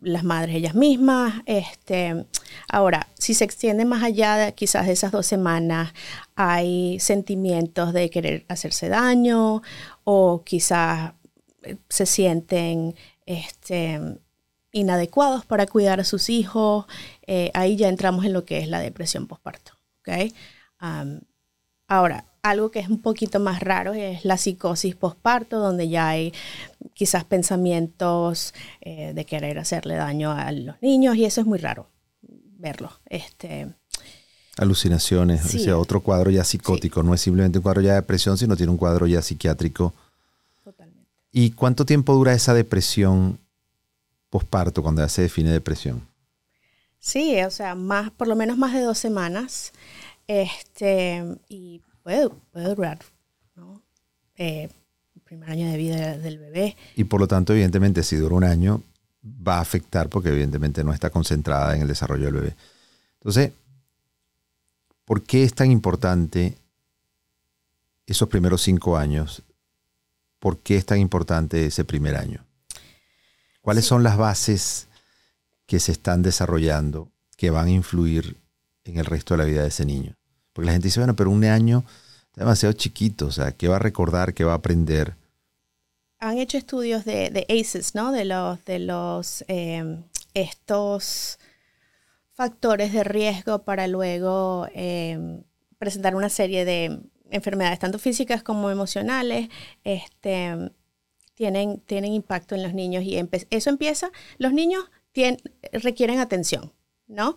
las 0.00 0.24
madres 0.24 0.56
ellas 0.56 0.74
mismas. 0.74 1.42
Este, 1.44 2.26
ahora, 2.68 3.08
si 3.18 3.34
se 3.34 3.44
extiende 3.44 3.84
más 3.84 4.02
allá 4.02 4.36
de 4.36 4.54
quizás 4.54 4.86
de 4.86 4.92
esas 4.92 5.12
dos 5.12 5.26
semanas 5.26 5.92
hay 6.34 6.98
sentimientos 6.98 7.92
de 7.92 8.08
querer 8.08 8.46
hacerse 8.48 8.88
daño 8.88 9.62
o 10.04 10.42
quizás 10.44 11.12
eh, 11.62 11.76
se 11.88 12.06
sienten 12.06 12.94
este, 13.26 14.00
inadecuados 14.72 15.44
para 15.44 15.66
cuidar 15.66 16.00
a 16.00 16.04
sus 16.04 16.30
hijos. 16.30 16.86
Eh, 17.26 17.50
ahí 17.54 17.76
ya 17.76 17.88
entramos 17.88 18.24
en 18.24 18.32
lo 18.32 18.44
que 18.44 18.58
es 18.58 18.68
la 18.68 18.80
depresión 18.80 19.26
postparto. 19.26 19.72
¿okay? 20.00 20.32
ahora, 21.86 22.24
algo 22.42 22.70
que 22.70 22.80
es 22.80 22.88
un 22.88 23.00
poquito 23.00 23.40
más 23.40 23.60
raro 23.60 23.92
es 23.92 24.24
la 24.24 24.36
psicosis 24.36 24.94
postparto, 24.94 25.58
donde 25.58 25.88
ya 25.88 26.08
hay 26.08 26.32
quizás 26.94 27.24
pensamientos 27.24 28.54
eh, 28.80 29.12
de 29.14 29.24
querer 29.24 29.58
hacerle 29.58 29.94
daño 29.96 30.30
a 30.32 30.50
los 30.52 30.80
niños 30.82 31.16
y 31.16 31.24
eso 31.24 31.40
es 31.40 31.46
muy 31.46 31.58
raro 31.58 31.88
verlo. 32.58 32.92
Este, 33.06 33.68
Alucinaciones, 34.56 35.54
o 35.54 35.58
sea, 35.58 35.78
otro 35.78 36.00
cuadro 36.00 36.30
ya 36.30 36.44
psicótico, 36.44 37.02
no 37.02 37.14
es 37.14 37.20
simplemente 37.20 37.58
un 37.58 37.62
cuadro 37.62 37.80
ya 37.80 37.90
de 37.90 37.96
depresión, 37.96 38.36
sino 38.36 38.56
tiene 38.56 38.70
un 38.70 38.78
cuadro 38.78 39.06
ya 39.06 39.22
psiquiátrico. 39.22 39.94
Totalmente. 40.62 41.08
¿Y 41.32 41.52
cuánto 41.52 41.86
tiempo 41.86 42.12
dura 42.12 42.34
esa 42.34 42.52
depresión 42.52 43.38
posparto 44.28 44.82
cuando 44.82 45.02
ya 45.02 45.08
se 45.08 45.22
define 45.22 45.50
depresión? 45.50 46.06
Sí, 46.98 47.40
o 47.42 47.50
sea, 47.50 47.74
más, 47.74 48.10
por 48.10 48.28
lo 48.28 48.36
menos 48.36 48.58
más 48.58 48.74
de 48.74 48.82
dos 48.82 48.98
semanas. 48.98 49.72
Este, 50.26 51.24
y 51.48 51.80
puede, 52.02 52.28
puede 52.52 52.74
durar, 52.74 52.98
¿no? 53.56 53.82
Eh, 54.36 54.68
el 55.14 55.22
primer 55.22 55.50
año 55.50 55.70
de 55.70 55.76
vida 55.76 56.18
del 56.18 56.38
bebé. 56.38 56.76
Y 56.96 57.04
por 57.04 57.20
lo 57.20 57.28
tanto, 57.28 57.52
evidentemente, 57.52 58.02
si 58.02 58.16
dura 58.16 58.34
un 58.34 58.44
año, 58.44 58.82
va 59.24 59.58
a 59.58 59.60
afectar 59.60 60.08
porque 60.08 60.30
evidentemente 60.30 60.84
no 60.84 60.92
está 60.92 61.10
concentrada 61.10 61.74
en 61.74 61.82
el 61.82 61.88
desarrollo 61.88 62.26
del 62.26 62.34
bebé. 62.34 62.56
Entonces, 63.14 63.52
¿por 65.04 65.22
qué 65.22 65.44
es 65.44 65.54
tan 65.54 65.70
importante 65.70 66.56
esos 68.06 68.28
primeros 68.28 68.62
cinco 68.62 68.96
años? 68.96 69.42
¿Por 70.38 70.58
qué 70.60 70.76
es 70.76 70.86
tan 70.86 70.98
importante 70.98 71.66
ese 71.66 71.84
primer 71.84 72.16
año? 72.16 72.46
¿Cuáles 73.60 73.84
son 73.84 74.02
las 74.02 74.16
bases 74.16 74.88
que 75.66 75.80
se 75.80 75.92
están 75.92 76.22
desarrollando 76.22 77.12
que 77.36 77.50
van 77.50 77.66
a 77.66 77.70
influir 77.70 78.38
en 78.84 78.98
el 78.98 79.04
resto 79.04 79.34
de 79.34 79.38
la 79.38 79.44
vida 79.44 79.62
de 79.62 79.68
ese 79.68 79.84
niño? 79.84 80.16
Porque 80.52 80.66
la 80.66 80.72
gente 80.72 80.88
dice, 80.88 81.00
bueno, 81.00 81.16
pero 81.16 81.30
un 81.30 81.44
año 81.44 81.84
es 82.32 82.36
demasiado 82.36 82.72
chiquito, 82.72 83.26
o 83.26 83.32
sea, 83.32 83.52
¿qué 83.52 83.68
va 83.68 83.76
a 83.76 83.80
recordar, 83.80 84.34
qué 84.34 84.44
va 84.44 84.52
a 84.52 84.56
aprender? 84.56 85.16
Han 86.18 86.38
hecho 86.38 86.58
estudios 86.58 87.04
de, 87.04 87.46
ACEs, 87.48 87.94
¿no? 87.94 88.12
De 88.12 88.24
los, 88.24 88.64
de 88.64 88.78
los 88.78 89.44
em, 89.48 90.02
estos 90.34 91.38
factores 92.32 92.92
de 92.92 93.04
riesgo 93.04 93.64
para 93.64 93.86
luego 93.86 94.66
em, 94.74 95.42
presentar 95.78 96.14
una 96.14 96.28
serie 96.28 96.64
de 96.64 97.00
enfermedades, 97.30 97.78
tanto 97.78 97.98
físicas 97.98 98.42
como 98.42 98.70
emocionales, 98.70 99.48
este, 99.84 100.72
tienen, 101.34 101.80
tienen 101.80 102.12
impacto 102.12 102.54
en 102.54 102.62
los 102.62 102.74
niños 102.74 103.04
y 103.04 103.18
eso 103.50 103.70
empieza, 103.70 104.10
los 104.38 104.52
niños 104.52 104.84
requieren 105.72 106.18
atención, 106.18 106.72
¿no? 107.10 107.34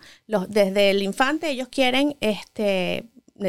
Desde 0.48 0.90
el 0.90 1.02
infante 1.02 1.50
ellos 1.50 1.68
quieren 1.68 2.16
este, 2.20 3.08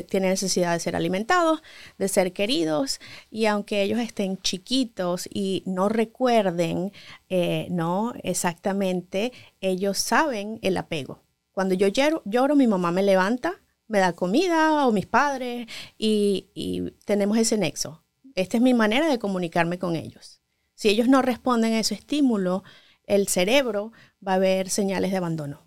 tienen 0.10 0.32
necesidad 0.32 0.74
de 0.74 0.80
ser 0.80 0.96
alimentados, 0.96 1.62
de 1.98 2.08
ser 2.08 2.34
queridos, 2.34 3.00
y 3.30 3.46
aunque 3.46 3.84
ellos 3.84 4.00
estén 4.00 4.38
chiquitos 4.40 5.30
y 5.32 5.64
no 5.66 5.90
recuerden, 5.90 6.92
eh, 7.30 7.68
no 7.70 8.14
exactamente, 8.24 9.32
ellos 9.62 9.98
saben 9.98 10.60
el 10.64 10.78
apego. 10.78 11.22
Cuando 11.52 11.76
yo 11.76 11.88
lloro, 11.88 12.56
mi 12.56 12.68
mamá 12.68 12.92
me 12.92 13.04
levanta, 13.04 13.62
me 13.88 14.00
da 14.00 14.14
comida 14.14 14.88
o 14.88 14.92
mis 14.92 15.06
padres 15.06 15.68
y 15.98 16.92
tenemos 17.06 17.38
ese 17.38 17.58
nexo. 17.58 18.04
Esta 18.34 18.58
es 18.58 18.64
mi 18.64 18.74
manera 18.74 19.08
de 19.08 19.20
comunicarme 19.20 19.80
con 19.80 19.96
ellos. 19.96 20.42
Si 20.74 20.90
ellos 20.90 21.08
no 21.08 21.22
responden 21.22 21.74
a 21.74 21.80
ese 21.80 21.94
estímulo, 21.94 22.64
el 23.06 23.28
cerebro 23.28 23.94
va 24.26 24.34
a 24.34 24.40
ver 24.40 24.70
señales 24.70 25.12
de 25.12 25.18
abandono. 25.18 25.65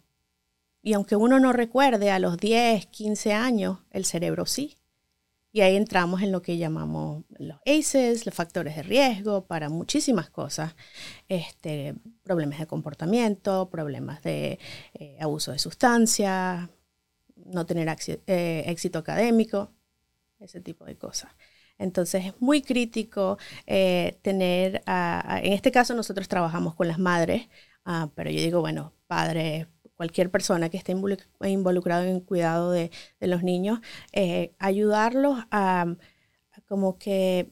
Y 0.82 0.92
aunque 0.92 1.16
uno 1.16 1.40
no 1.40 1.52
recuerde 1.52 2.10
a 2.10 2.18
los 2.18 2.36
10, 2.36 2.86
15 2.86 3.32
años, 3.32 3.78
el 3.90 4.04
cerebro 4.04 4.46
sí. 4.46 4.76
Y 5.50 5.62
ahí 5.62 5.76
entramos 5.76 6.22
en 6.22 6.30
lo 6.30 6.42
que 6.42 6.58
llamamos 6.58 7.24
los 7.38 7.58
ACEs, 7.66 8.26
los 8.26 8.34
factores 8.34 8.76
de 8.76 8.82
riesgo 8.82 9.46
para 9.46 9.70
muchísimas 9.70 10.28
cosas, 10.30 10.76
este, 11.28 11.94
problemas 12.22 12.58
de 12.58 12.66
comportamiento, 12.66 13.70
problemas 13.70 14.22
de 14.22 14.58
eh, 14.94 15.16
abuso 15.20 15.52
de 15.52 15.58
sustancias, 15.58 16.68
no 17.34 17.64
tener 17.66 17.88
eh, 18.26 18.64
éxito 18.66 18.98
académico, 18.98 19.72
ese 20.38 20.60
tipo 20.60 20.84
de 20.84 20.96
cosas. 20.96 21.30
Entonces 21.78 22.26
es 22.26 22.40
muy 22.40 22.60
crítico 22.60 23.38
eh, 23.66 24.18
tener, 24.22 24.82
en 24.86 25.52
este 25.52 25.70
caso 25.70 25.94
nosotros 25.94 26.28
trabajamos 26.28 26.74
con 26.74 26.88
las 26.88 26.98
madres, 26.98 27.48
ah, 27.84 28.10
pero 28.14 28.30
yo 28.30 28.40
digo, 28.40 28.60
bueno, 28.60 28.92
padres, 29.06 29.66
cualquier 29.98 30.30
persona 30.30 30.70
que 30.70 30.76
esté 30.76 30.92
involucrado 30.92 32.04
en 32.04 32.16
el 32.16 32.22
cuidado 32.22 32.70
de, 32.70 32.90
los 33.20 33.42
niños, 33.42 33.80
eh, 34.12 34.52
ayudarlos 34.60 35.44
a, 35.50 35.86
como 36.68 36.98
que 36.98 37.50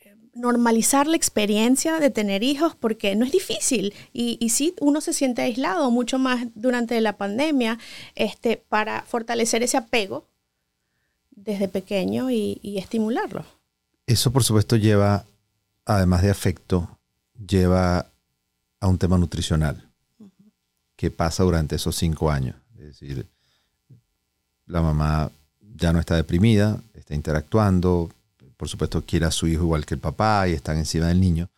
eh, 0.00 0.16
normalizar 0.34 1.06
la 1.06 1.16
experiencia 1.16 1.98
de 2.00 2.10
tener 2.10 2.42
hijos 2.42 2.76
porque 2.76 3.16
no 3.16 3.24
es 3.24 3.32
difícil 3.32 3.94
y, 4.12 4.36
y 4.40 4.50
sí 4.50 4.74
uno 4.78 5.00
se 5.00 5.14
siente 5.14 5.40
aislado 5.40 5.90
mucho 5.90 6.18
más 6.18 6.48
durante 6.54 7.00
la 7.00 7.16
pandemia 7.16 7.78
este, 8.14 8.58
para 8.58 9.02
fortalecer 9.04 9.62
ese 9.62 9.78
apego 9.78 10.28
desde 11.30 11.66
pequeño 11.66 12.30
y, 12.30 12.60
y 12.62 12.76
estimularlo. 12.76 13.46
Eso 14.06 14.34
por 14.34 14.44
supuesto 14.44 14.76
lleva, 14.76 15.24
además 15.86 16.20
de 16.20 16.30
afecto, 16.30 16.98
lleva 17.34 18.12
a 18.80 18.86
un 18.86 18.98
tema 18.98 19.16
nutricional 19.16 19.93
que 20.96 21.10
pasa 21.10 21.42
durante 21.42 21.76
esos 21.76 21.96
cinco 21.96 22.30
años. 22.30 22.56
Es 22.78 22.86
decir, 22.86 23.26
la 24.66 24.82
mamá 24.82 25.30
ya 25.76 25.92
no 25.92 26.00
está 26.00 26.16
deprimida, 26.16 26.80
está 26.94 27.14
interactuando, 27.14 28.10
por 28.56 28.68
supuesto 28.68 29.04
quiere 29.04 29.26
a 29.26 29.30
su 29.30 29.46
hijo 29.46 29.64
igual 29.64 29.84
que 29.84 29.94
el 29.94 30.00
papá 30.00 30.48
y 30.48 30.52
están 30.52 30.78
encima 30.78 31.08
del 31.08 31.20
niño. 31.20 31.48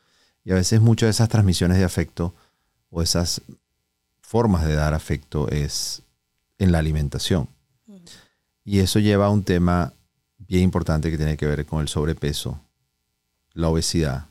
Y 0.45 0.53
a 0.53 0.55
veces 0.55 0.81
muchas 0.81 1.09
de 1.09 1.11
esas 1.11 1.29
transmisiones 1.29 1.79
de 1.79 1.85
afecto 1.85 2.35
o 2.91 3.03
esas 3.03 3.43
formas 4.21 4.65
de 4.67 4.75
dar 4.75 4.95
afecto 4.95 5.49
es 5.49 6.03
en 6.59 6.73
la 6.73 6.79
alimentación. 6.79 7.49
Y 8.65 8.81
eso 8.81 8.99
lleva 8.99 9.27
a 9.27 9.31
un 9.31 9.45
tema 9.45 9.93
bien 10.39 10.65
importante 10.65 11.11
que 11.11 11.17
tiene 11.17 11.37
que 11.37 11.47
ver 11.47 11.65
con 11.67 11.81
el 11.81 11.89
sobrepeso, 11.89 12.61
la 13.53 13.69
obesidad 13.69 14.27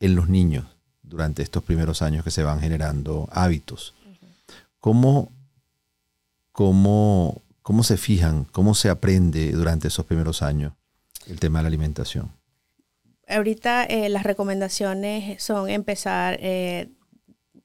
en 0.00 0.14
los 0.14 0.28
niños 0.28 0.66
durante 1.02 1.42
estos 1.42 1.64
primeros 1.64 2.02
años 2.02 2.22
que 2.22 2.30
se 2.30 2.42
van 2.44 2.60
generando 2.60 3.28
hábitos. 3.32 3.94
¿Cómo, 4.80 5.32
cómo, 6.52 7.42
cómo 7.62 7.82
se 7.82 7.96
fijan, 7.96 8.44
cómo 8.44 8.74
se 8.74 8.88
aprende 8.88 9.52
durante 9.52 9.88
esos 9.88 10.04
primeros 10.04 10.42
años 10.42 10.72
el 11.26 11.40
tema 11.40 11.58
de 11.58 11.64
la 11.64 11.68
alimentación? 11.68 12.32
Ahorita 13.26 13.84
eh, 13.84 14.08
las 14.08 14.22
recomendaciones 14.22 15.42
son 15.42 15.68
empezar 15.68 16.38
eh, 16.40 16.88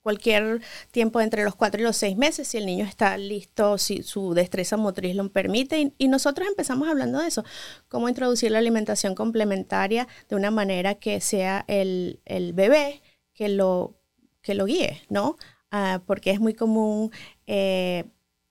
cualquier 0.03 0.61
tiempo 0.91 1.21
entre 1.21 1.43
los 1.43 1.55
cuatro 1.55 1.81
y 1.81 1.83
los 1.85 1.95
seis 1.95 2.17
meses, 2.17 2.49
si 2.49 2.57
el 2.57 2.65
niño 2.65 2.85
está 2.85 3.17
listo, 3.17 3.77
si 3.77 4.03
su 4.03 4.33
destreza 4.33 4.77
motriz 4.77 5.15
lo 5.15 5.31
permite. 5.31 5.93
Y, 5.97 6.07
nosotros 6.09 6.47
empezamos 6.47 6.89
hablando 6.89 7.19
de 7.19 7.29
eso, 7.29 7.43
cómo 7.87 8.09
introducir 8.09 8.51
la 8.51 8.59
alimentación 8.59 9.15
complementaria 9.15 10.07
de 10.29 10.35
una 10.35 10.51
manera 10.51 10.95
que 10.95 11.21
sea 11.21 11.63
el, 11.67 12.19
bebé 12.53 13.01
que 13.33 13.47
lo, 13.49 13.95
que 14.41 14.53
lo 14.53 14.65
guíe, 14.65 15.01
¿no? 15.09 15.37
Ah, 15.75 16.03
porque 16.05 16.29
es 16.29 16.39
muy 16.39 16.53
común, 16.53 17.09
eh, 17.47 18.05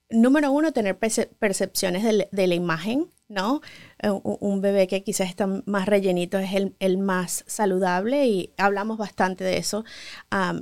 número 0.09 0.51
uno, 0.51 0.73
tener 0.73 0.97
percepciones 0.99 2.03
de, 2.03 2.47
la 2.47 2.53
imagen, 2.53 3.07
¿no? 3.29 3.61
Eh, 3.99 4.09
un, 4.09 4.59
bebé 4.59 4.87
que 4.87 5.03
quizás 5.03 5.29
está 5.29 5.47
más 5.65 5.85
rellenito 5.87 6.37
es 6.37 6.51
el, 6.79 6.97
más 6.97 7.45
saludable 7.47 8.27
y 8.27 8.53
hablamos 8.57 8.97
bastante 8.97 9.45
de 9.45 9.55
eso. 9.57 9.85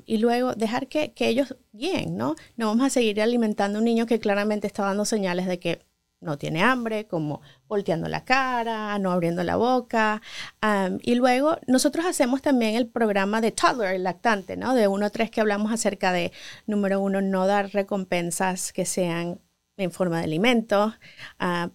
y 0.06 0.18
luego 0.20 0.54
dejar 0.54 0.88
que, 0.88 1.14
que 1.14 1.30
ellos 1.30 1.56
guíen, 1.74 2.16
¿no? 2.16 2.36
No 2.58 2.68
vamos 2.68 2.86
a 2.86 2.90
seguir 2.92 3.20
alimentando 3.22 3.80
un 3.80 3.86
niño 3.86 4.06
que 4.06 4.20
claramente 4.20 4.68
está 4.68 4.84
dando 4.84 5.06
señales 5.06 5.48
de 5.48 5.60
que 5.60 5.80
no 6.22 6.38
tiene 6.38 6.64
hambre, 6.64 7.08
como 7.08 7.42
volteando 7.68 8.08
la 8.08 8.24
cara, 8.24 8.98
no 9.00 9.12
abriendo 9.12 9.44
la 9.44 9.56
boca. 9.58 10.22
y 11.02 11.16
luego 11.16 11.58
nosotros 11.68 12.06
hacemos 12.06 12.42
también 12.42 12.76
el 12.76 12.88
programa 12.88 13.42
de 13.42 13.52
toddler, 13.52 13.96
el 13.96 14.04
lactante, 14.04 14.56
¿no? 14.58 14.74
De 14.76 14.88
1 14.88 15.06
a 15.06 15.10
3 15.10 15.32
que 15.32 15.42
hablamos 15.42 15.72
acerca 15.72 16.12
de, 16.12 16.32
número 16.68 17.02
uno, 17.02 17.22
no 17.22 17.48
dar 17.48 17.72
recompensas 17.72 18.72
que 18.72 18.86
sean 18.86 19.42
en 19.78 19.92
forma 19.92 20.20
de 20.20 20.26
alimentos, 20.26 20.94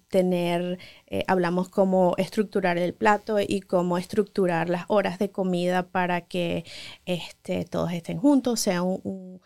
tener, 0.09 0.79
eh, 1.07 1.25
hablamos 1.27 1.69
cómo 1.69 2.15
estructurar 2.19 2.79
el 2.79 2.95
plato 2.95 3.39
y 3.41 3.61
cómo 3.61 3.99
estructurar 3.99 4.69
las 4.69 4.85
horas 4.89 5.19
de 5.19 5.31
comida 5.31 5.89
para 5.89 6.21
que 6.21 6.65
este, 7.05 7.65
todos 7.65 7.93
estén 7.93 8.19
juntos, 8.19 8.61
sea 8.61 8.83
un 8.83 9.41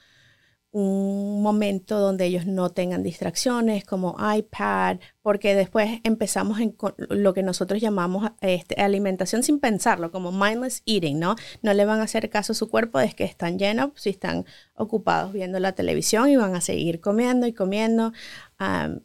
momento 0.72 1.98
donde 1.98 2.26
ellos 2.26 2.46
no 2.46 2.70
tengan 2.70 3.02
distracciones 3.02 3.84
como 3.84 4.16
iPad, 4.36 4.98
porque 5.20 5.54
después 5.54 6.00
empezamos 6.04 6.60
en 6.60 6.76
lo 7.08 7.34
que 7.34 7.42
nosotros 7.42 7.80
llamamos 7.80 8.30
este, 8.40 8.80
alimentación 8.80 9.42
sin 9.42 9.58
pensarlo, 9.58 10.12
como 10.12 10.30
mindless 10.30 10.82
eating, 10.86 11.18
¿no? 11.18 11.34
No 11.62 11.74
le 11.74 11.84
van 11.84 12.00
a 12.00 12.04
hacer 12.04 12.30
caso 12.30 12.52
a 12.52 12.54
su 12.54 12.70
cuerpo 12.70 12.98
de 12.98 13.12
que 13.12 13.24
están 13.24 13.58
llenos, 13.58 13.90
si 13.96 14.10
están 14.10 14.44
ocupados 14.74 15.32
viendo 15.32 15.58
la 15.58 15.72
televisión 15.72 16.28
y 16.28 16.36
van 16.36 16.54
a 16.54 16.60
seguir 16.60 17.00
comiendo 17.00 17.46
y 17.46 17.52
comiendo. 17.52 18.12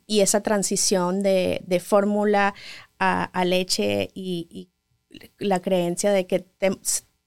y 0.05 0.19
esa 0.22 0.41
transición 0.41 1.24
de, 1.24 1.81
fórmula 1.84 2.53
a, 3.00 3.45
leche 3.45 4.10
y, 4.13 4.69
la 5.39 5.62
creencia 5.62 6.12
de 6.12 6.27
que 6.27 6.45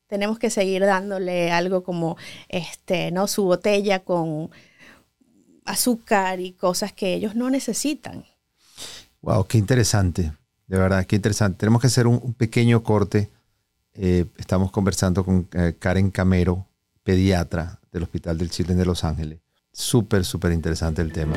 tenemos 0.08 0.38
que 0.38 0.50
seguir 0.50 0.82
dándole 0.82 1.52
algo 1.52 1.84
como 1.84 2.16
este, 2.48 3.12
¿no? 3.12 3.28
Su 3.28 3.44
botella 3.44 4.00
con 4.00 4.50
azúcar 5.64 6.40
y 6.40 6.52
cosas 6.52 6.92
que 6.92 7.14
ellos 7.14 7.36
no 7.36 7.50
necesitan. 7.50 8.24
Wow, 9.20 9.46
qué 9.46 9.58
interesante. 9.58 10.32
De 10.66 10.78
verdad, 10.78 11.04
qué 11.06 11.16
interesante. 11.16 11.58
Tenemos 11.58 11.80
que 11.80 11.86
hacer 11.88 12.06
un, 12.06 12.34
pequeño 12.34 12.82
corte. 12.82 13.30
Eh, 13.94 14.24
estamos 14.38 14.70
conversando 14.70 15.24
con 15.24 15.48
eh, 15.52 15.74
Karen 15.78 16.10
Camero, 16.10 16.66
pediatra 17.02 17.78
del 17.92 18.04
Hospital 18.04 18.38
del 18.38 18.50
Chile 18.50 18.74
de 18.74 18.84
Los 18.84 19.04
Ángeles. 19.04 19.38
Súper, 19.72 20.24
súper 20.24 20.52
interesante 20.52 21.02
el 21.02 21.12
tema. 21.12 21.36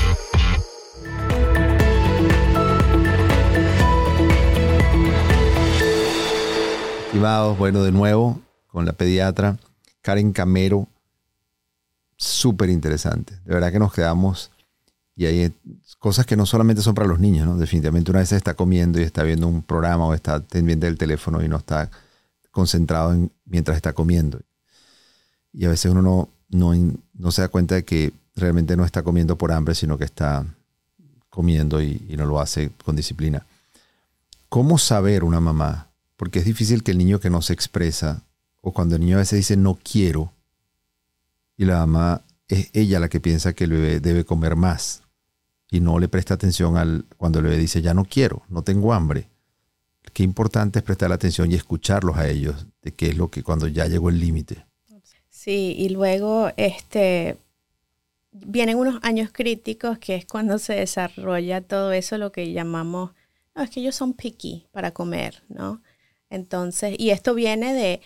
Estimados, 7.21 7.55
bueno, 7.59 7.83
de 7.83 7.91
nuevo 7.91 8.41
con 8.65 8.83
la 8.83 8.93
pediatra 8.93 9.59
Karen 10.01 10.33
Camero, 10.33 10.87
súper 12.17 12.71
interesante. 12.71 13.35
De 13.45 13.53
verdad 13.53 13.71
que 13.71 13.77
nos 13.77 13.93
quedamos 13.93 14.49
y 15.15 15.27
hay 15.27 15.53
cosas 15.99 16.25
que 16.25 16.35
no 16.35 16.47
solamente 16.47 16.81
son 16.81 16.95
para 16.95 17.07
los 17.07 17.19
niños, 17.19 17.45
¿no? 17.45 17.57
Definitivamente 17.57 18.09
una 18.09 18.21
vez 18.21 18.31
está 18.31 18.55
comiendo 18.55 18.99
y 18.99 19.03
está 19.03 19.21
viendo 19.21 19.47
un 19.47 19.61
programa 19.61 20.07
o 20.07 20.15
está 20.15 20.39
pendiente 20.39 20.87
del 20.87 20.97
teléfono 20.97 21.43
y 21.43 21.47
no 21.47 21.57
está 21.57 21.91
concentrado 22.49 23.13
en, 23.13 23.31
mientras 23.45 23.77
está 23.77 23.93
comiendo. 23.93 24.39
Y 25.53 25.65
a 25.65 25.69
veces 25.69 25.91
uno 25.91 26.01
no, 26.01 26.29
no, 26.49 26.73
no, 27.13 27.31
se 27.31 27.43
da 27.43 27.49
cuenta 27.49 27.75
de 27.75 27.85
que 27.85 28.13
realmente 28.35 28.75
no 28.75 28.83
está 28.83 29.03
comiendo 29.03 29.37
por 29.37 29.51
hambre, 29.51 29.75
sino 29.75 29.95
que 29.95 30.05
está 30.05 30.43
comiendo 31.29 31.83
y, 31.83 32.03
y 32.09 32.17
no 32.17 32.25
lo 32.25 32.39
hace 32.39 32.71
con 32.83 32.95
disciplina. 32.95 33.45
¿Cómo 34.49 34.79
saber 34.79 35.23
una 35.23 35.39
mamá 35.39 35.90
porque 36.21 36.37
es 36.37 36.45
difícil 36.45 36.83
que 36.83 36.91
el 36.91 36.99
niño 36.99 37.19
que 37.19 37.31
no 37.31 37.41
se 37.41 37.51
expresa, 37.51 38.27
o 38.61 38.71
cuando 38.73 38.93
el 38.93 39.01
niño 39.01 39.15
a 39.15 39.21
veces 39.21 39.37
dice 39.37 39.57
no 39.57 39.79
quiero, 39.83 40.31
y 41.57 41.65
la 41.65 41.79
mamá 41.79 42.21
es 42.47 42.69
ella 42.73 42.99
la 42.99 43.09
que 43.09 43.19
piensa 43.19 43.53
que 43.53 43.63
el 43.63 43.71
bebé 43.71 43.99
debe 43.99 44.23
comer 44.23 44.55
más, 44.55 45.01
y 45.71 45.79
no 45.79 45.97
le 45.97 46.07
presta 46.09 46.35
atención 46.35 46.77
al 46.77 47.05
cuando 47.17 47.39
el 47.39 47.45
bebé 47.45 47.57
dice 47.57 47.81
ya 47.81 47.95
no 47.95 48.05
quiero, 48.05 48.43
no 48.49 48.61
tengo 48.61 48.93
hambre. 48.93 49.29
Qué 50.13 50.21
importante 50.21 50.77
es 50.77 50.85
prestar 50.85 51.11
atención 51.11 51.51
y 51.51 51.55
escucharlos 51.55 52.15
a 52.17 52.29
ellos, 52.29 52.67
de 52.83 52.91
qué 52.91 53.09
es 53.09 53.17
lo 53.17 53.31
que 53.31 53.41
cuando 53.41 53.65
ya 53.65 53.87
llegó 53.87 54.09
el 54.09 54.19
límite. 54.19 54.63
Sí, 55.27 55.73
y 55.75 55.89
luego 55.89 56.51
este 56.55 57.35
vienen 58.31 58.77
unos 58.77 58.99
años 59.01 59.31
críticos 59.33 59.97
que 59.97 60.17
es 60.17 60.27
cuando 60.27 60.59
se 60.59 60.73
desarrolla 60.73 61.61
todo 61.61 61.91
eso, 61.93 62.19
lo 62.19 62.31
que 62.31 62.53
llamamos, 62.53 63.09
no, 63.55 63.63
es 63.63 63.71
que 63.71 63.79
ellos 63.79 63.95
son 63.95 64.13
picky 64.13 64.67
para 64.71 64.91
comer, 64.91 65.41
¿no? 65.49 65.81
Entonces, 66.31 66.95
y 66.97 67.11
esto 67.11 67.35
viene 67.35 67.73
de, 67.75 68.01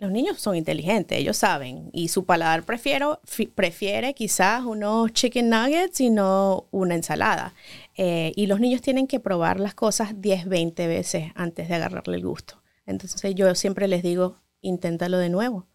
los 0.00 0.10
niños 0.10 0.40
son 0.40 0.56
inteligentes, 0.56 1.18
ellos 1.18 1.36
saben, 1.36 1.90
y 1.92 2.08
su 2.08 2.24
paladar 2.24 2.64
prefiero, 2.64 3.20
prefiere 3.54 4.14
quizás 4.14 4.64
unos 4.64 5.12
chicken 5.12 5.48
nuggets 5.48 6.00
y 6.00 6.10
no 6.10 6.66
una 6.72 6.96
ensalada. 6.96 7.54
Eh, 7.96 8.32
y 8.34 8.46
los 8.46 8.60
niños 8.60 8.82
tienen 8.82 9.06
que 9.06 9.20
probar 9.20 9.60
las 9.60 9.74
cosas 9.74 10.20
10, 10.20 10.48
20 10.48 10.86
veces 10.88 11.32
antes 11.34 11.68
de 11.68 11.76
agarrarle 11.76 12.16
el 12.16 12.24
gusto. 12.24 12.60
Entonces 12.84 13.34
yo 13.34 13.54
siempre 13.54 13.88
les 13.88 14.02
digo, 14.02 14.36
inténtalo 14.60 15.18
de 15.18 15.28
nuevo, 15.28 15.66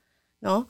¿no? 0.42 0.68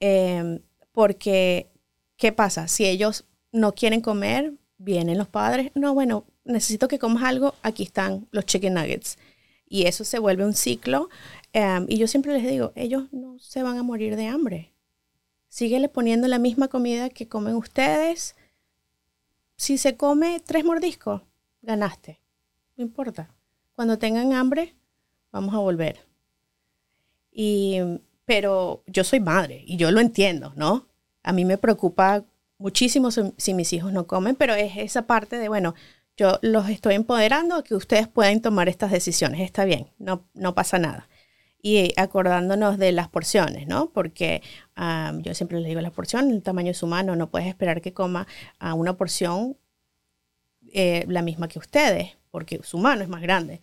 Em, 0.00 0.60
porque, 0.92 1.70
¿qué 2.16 2.32
pasa? 2.32 2.68
Si 2.68 2.84
ellos 2.84 3.24
no 3.52 3.72
quieren 3.72 4.00
comer, 4.02 4.52
vienen 4.76 5.16
los 5.16 5.28
padres, 5.28 5.70
no, 5.74 5.94
bueno, 5.94 6.26
necesito 6.44 6.88
que 6.88 6.98
comas 6.98 7.24
algo, 7.24 7.54
aquí 7.62 7.84
están 7.84 8.26
los 8.32 8.44
chicken 8.44 8.74
nuggets 8.74 9.16
y 9.68 9.86
eso 9.86 10.04
se 10.04 10.18
vuelve 10.18 10.44
un 10.44 10.54
ciclo. 10.54 11.08
Em, 11.52 11.86
y 11.88 11.98
yo 11.98 12.06
siempre 12.06 12.32
les 12.32 12.48
digo, 12.48 12.72
ellos 12.74 13.04
no 13.12 13.38
se 13.38 13.62
van 13.62 13.78
a 13.78 13.82
morir 13.82 14.16
de 14.16 14.26
hambre. 14.26 14.72
Síguele 15.48 15.88
poniendo 15.88 16.28
la 16.28 16.38
misma 16.38 16.68
comida 16.68 17.10
que 17.10 17.28
comen 17.28 17.54
ustedes. 17.54 18.36
Si 19.56 19.78
se 19.78 19.96
come 19.96 20.40
tres 20.44 20.64
mordiscos, 20.64 21.22
ganaste. 21.62 22.20
No 22.76 22.84
importa. 22.84 23.30
Cuando 23.74 23.98
tengan 23.98 24.32
hambre, 24.32 24.74
vamos 25.32 25.54
a 25.54 25.58
volver. 25.58 25.98
Y, 27.32 27.78
pero 28.24 28.82
yo 28.86 29.04
soy 29.04 29.20
madre 29.20 29.64
y 29.66 29.76
yo 29.76 29.90
lo 29.90 30.00
entiendo, 30.00 30.52
¿no? 30.56 30.86
A 31.22 31.32
mí 31.32 31.44
me 31.44 31.58
preocupa 31.58 32.24
muchísimo 32.58 33.10
si 33.10 33.54
mis 33.54 33.72
hijos 33.72 33.92
no 33.92 34.06
comen, 34.06 34.36
pero 34.36 34.54
es 34.54 34.76
esa 34.76 35.06
parte 35.06 35.38
de, 35.38 35.48
bueno, 35.48 35.74
yo 36.16 36.38
los 36.42 36.68
estoy 36.68 36.94
empoderando 36.94 37.56
a 37.56 37.64
que 37.64 37.74
ustedes 37.74 38.08
puedan 38.08 38.40
tomar 38.40 38.68
estas 38.68 38.90
decisiones. 38.90 39.40
Está 39.40 39.64
bien, 39.64 39.90
no, 39.98 40.24
no 40.34 40.54
pasa 40.54 40.78
nada. 40.78 41.08
Y 41.60 41.92
acordándonos 41.96 42.78
de 42.78 42.92
las 42.92 43.08
porciones, 43.08 43.66
¿no? 43.66 43.90
Porque 43.90 44.42
yo 45.22 45.34
siempre 45.34 45.58
les 45.58 45.68
digo, 45.68 45.80
la 45.80 45.90
porción, 45.90 46.30
el 46.30 46.42
tamaño 46.42 46.70
es 46.70 46.82
humano, 46.82 47.16
no 47.16 47.30
puedes 47.30 47.48
esperar 47.48 47.80
que 47.80 47.92
coma 47.92 48.26
a 48.58 48.74
una 48.74 48.96
porción 48.96 49.56
eh, 50.72 51.04
la 51.08 51.22
misma 51.22 51.48
que 51.48 51.58
ustedes, 51.58 52.16
porque 52.30 52.60
su 52.62 52.78
mano 52.78 53.02
es 53.02 53.08
más 53.08 53.22
grande. 53.22 53.60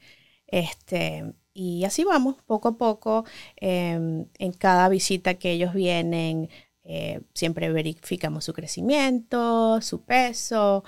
Este, 0.48 1.34
y 1.54 1.84
así 1.86 2.04
vamos, 2.04 2.36
poco 2.46 2.70
a 2.70 2.78
poco, 2.78 3.26
em, 3.56 4.26
en 4.38 4.52
cada 4.54 4.89
visita 4.89 5.36
que 5.36 5.52
ellos 5.52 5.74
vienen, 5.74 6.50
eh, 6.86 7.22
siempre 7.34 7.72
verificamos 7.72 8.43
su 8.43 8.54
crecimiento, 8.54 9.82
su 9.82 10.02
peso, 10.02 10.84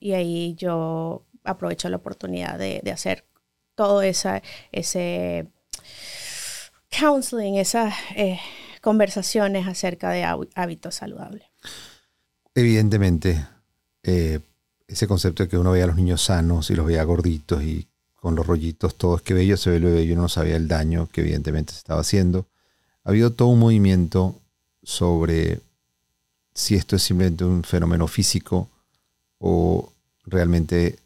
y 0.00 0.12
ahí 0.12 0.54
yo 0.56 1.24
aprovecho 1.44 1.88
la 1.88 1.98
oportunidad 1.98 2.58
de, 2.58 2.82
hacer 2.90 3.24
todo 3.74 4.02
esa, 4.02 4.42
ese 4.72 5.46
counseling, 6.98 7.56
esas 7.56 7.94
eh, 8.16 8.40
conversaciones 8.80 9.66
acerca 9.66 10.10
de 10.10 10.24
hábitos 10.54 10.94
saludables. 10.94 11.44
Evidentemente, 12.54 13.46
eh, 14.02 14.40
ese 14.88 15.06
concepto 15.06 15.42
de 15.42 15.48
que 15.48 15.58
uno 15.58 15.72
veía 15.72 15.84
a 15.84 15.88
los 15.88 15.96
niños 15.96 16.22
sanos 16.22 16.70
y 16.70 16.74
los 16.74 16.86
veía 16.86 17.04
gorditos 17.04 17.62
y 17.62 17.86
con 18.14 18.34
los 18.34 18.46
rollitos, 18.46 18.96
todo 18.96 19.16
es 19.16 19.22
que 19.22 19.34
bello 19.34 19.56
se 19.56 19.70
ve 19.70 19.78
lo 19.78 19.92
bello, 19.92 20.14
uno 20.14 20.22
no 20.22 20.28
sabía 20.28 20.56
el 20.56 20.68
daño 20.68 21.08
que 21.12 21.20
evidentemente 21.20 21.72
se 21.72 21.78
estaba 21.78 22.00
haciendo. 22.00 22.46
Ha 23.04 23.10
habido 23.10 23.32
todo 23.32 23.48
un 23.48 23.60
movimiento 23.60 24.40
sobre 24.86 25.60
si 26.54 26.76
esto 26.76 26.94
es 26.94 27.02
simplemente 27.02 27.44
un 27.44 27.64
fenómeno 27.64 28.06
físico 28.06 28.68
o 29.40 29.92
realmente 30.26 30.96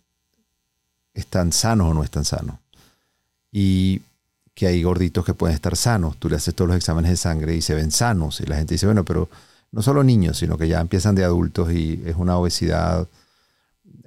es 1.14 1.26
tan 1.26 1.50
sano 1.50 1.88
o 1.88 1.94
no 1.94 2.04
es 2.04 2.10
tan 2.10 2.26
sano. 2.26 2.60
Y 3.50 4.02
que 4.54 4.66
hay 4.66 4.82
gorditos 4.82 5.24
que 5.24 5.32
pueden 5.32 5.54
estar 5.54 5.74
sanos. 5.78 6.18
Tú 6.18 6.28
le 6.28 6.36
haces 6.36 6.54
todos 6.54 6.68
los 6.68 6.76
exámenes 6.76 7.10
de 7.10 7.16
sangre 7.16 7.56
y 7.56 7.62
se 7.62 7.74
ven 7.74 7.90
sanos. 7.90 8.42
Y 8.42 8.44
la 8.44 8.56
gente 8.56 8.74
dice, 8.74 8.84
bueno, 8.84 9.02
pero 9.02 9.30
no 9.72 9.80
solo 9.80 10.04
niños, 10.04 10.36
sino 10.36 10.58
que 10.58 10.68
ya 10.68 10.78
empiezan 10.78 11.14
de 11.14 11.24
adultos 11.24 11.72
y 11.72 12.02
es 12.04 12.16
una 12.16 12.36
obesidad 12.36 13.08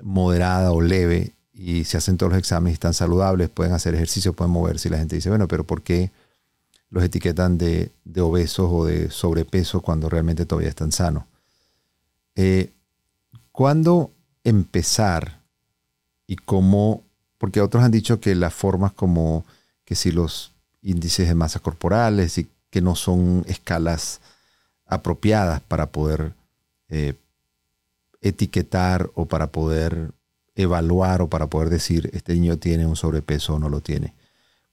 moderada 0.04 0.72
o 0.72 0.82
leve 0.82 1.32
y 1.56 1.84
se 1.86 1.98
hacen 1.98 2.18
todos 2.18 2.34
los 2.34 2.40
exámenes 2.40 2.74
y 2.74 2.76
están 2.76 2.94
saludables, 2.94 3.50
pueden 3.50 3.74
hacer 3.74 3.96
ejercicio, 3.96 4.34
pueden 4.34 4.52
moverse. 4.52 4.88
Y 4.88 4.92
la 4.92 5.00
gente 5.00 5.16
dice, 5.16 5.30
bueno, 5.30 5.48
pero 5.48 5.64
¿por 5.64 5.82
qué? 5.82 6.12
Los 6.93 7.03
etiquetan 7.03 7.58
de, 7.58 7.91
obesos 8.21 8.69
o 8.71 8.86
de 8.86 9.10
sobrepeso 9.10 9.82
cuando 9.82 10.10
realmente 10.10 10.45
todavía 10.45 10.69
están 10.69 10.91
sanos. 10.91 11.23
Eh, 12.36 12.71
¿Cuándo 13.51 14.12
empezar 14.43 15.41
y 16.27 16.36
cómo? 16.36 17.03
Porque 17.39 17.62
otros 17.62 17.84
han 17.84 17.89
dicho 17.89 18.19
que 18.19 18.36
las 18.36 18.53
formas 18.53 18.93
como 18.93 19.43
que 19.86 19.95
si 19.95 20.12
los 20.12 20.51
índices 20.84 21.27
de 21.27 21.34
masa 21.34 21.60
corporales 21.60 22.38
y 22.38 22.47
que 22.69 22.82
no 22.82 22.95
son 22.95 23.43
escalas 23.47 24.21
apropiadas 24.86 25.62
para 25.62 25.88
poder 25.88 26.34
eh, 26.89 27.15
etiquetar 28.21 29.10
o 29.15 29.25
para 29.25 29.47
poder 29.47 30.12
evaluar 30.53 31.23
o 31.23 31.27
para 31.27 31.47
poder 31.47 31.71
decir 31.71 32.12
este 32.13 32.36
niño 32.36 32.58
tiene 32.60 32.86
un 32.86 32.95
sobrepeso 32.95 33.56
o 33.56 33.60
no 33.60 33.69
lo 33.69 33.82
tiene. 33.82 34.13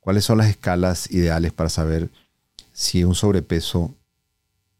¿Cuáles 0.00 0.24
son 0.24 0.38
las 0.38 0.48
escalas 0.48 1.10
ideales 1.10 1.52
para 1.52 1.68
saber 1.68 2.10
si 2.72 3.04
un 3.04 3.14
sobrepeso 3.14 3.94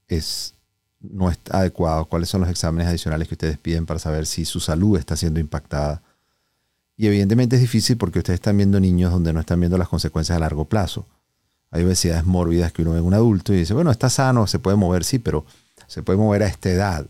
es, 0.09 0.55
no 1.01 1.31
está 1.31 1.59
adecuado? 1.59 2.07
¿Cuáles 2.07 2.31
son 2.31 2.41
los 2.41 2.51
exámenes 2.51 2.89
adicionales 2.89 3.29
que 3.29 3.35
ustedes 3.35 3.59
piden 3.59 3.85
para 3.85 4.01
saber 4.01 4.27
si 4.27 4.47
su 4.47 4.61
salud 4.61 4.99
está 4.99 5.17
siendo 5.17 5.39
impactada? 5.39 6.03
Y 6.97 7.07
evidentemente 7.07 7.57
es 7.57 7.63
difícil 7.63 7.99
porque 7.99 8.19
ustedes 8.19 8.39
están 8.39 8.57
viendo 8.57 8.81
niños 8.81 9.13
donde 9.13 9.33
no 9.33 9.41
están 9.41 9.61
viendo 9.61 9.77
las 9.77 9.89
consecuencias 9.89 10.37
a 10.37 10.41
largo 10.41 10.65
plazo. 10.65 11.07
Hay 11.71 11.85
obesidades 11.85 12.25
mórbidas 12.25 12.73
que 12.73 12.83
uno 12.83 12.93
ve 12.93 12.99
en 12.99 13.05
un 13.05 13.15
adulto 13.15 13.53
y 13.53 13.59
dice, 13.59 13.75
bueno, 13.75 13.91
está 13.91 14.09
sano, 14.11 14.47
se 14.47 14.59
puede 14.59 14.77
mover, 14.77 15.05
sí, 15.05 15.19
pero 15.19 15.45
se 15.87 16.03
puede 16.03 16.19
mover 16.19 16.43
a 16.43 16.47
esta 16.47 16.71
edad. 16.71 17.07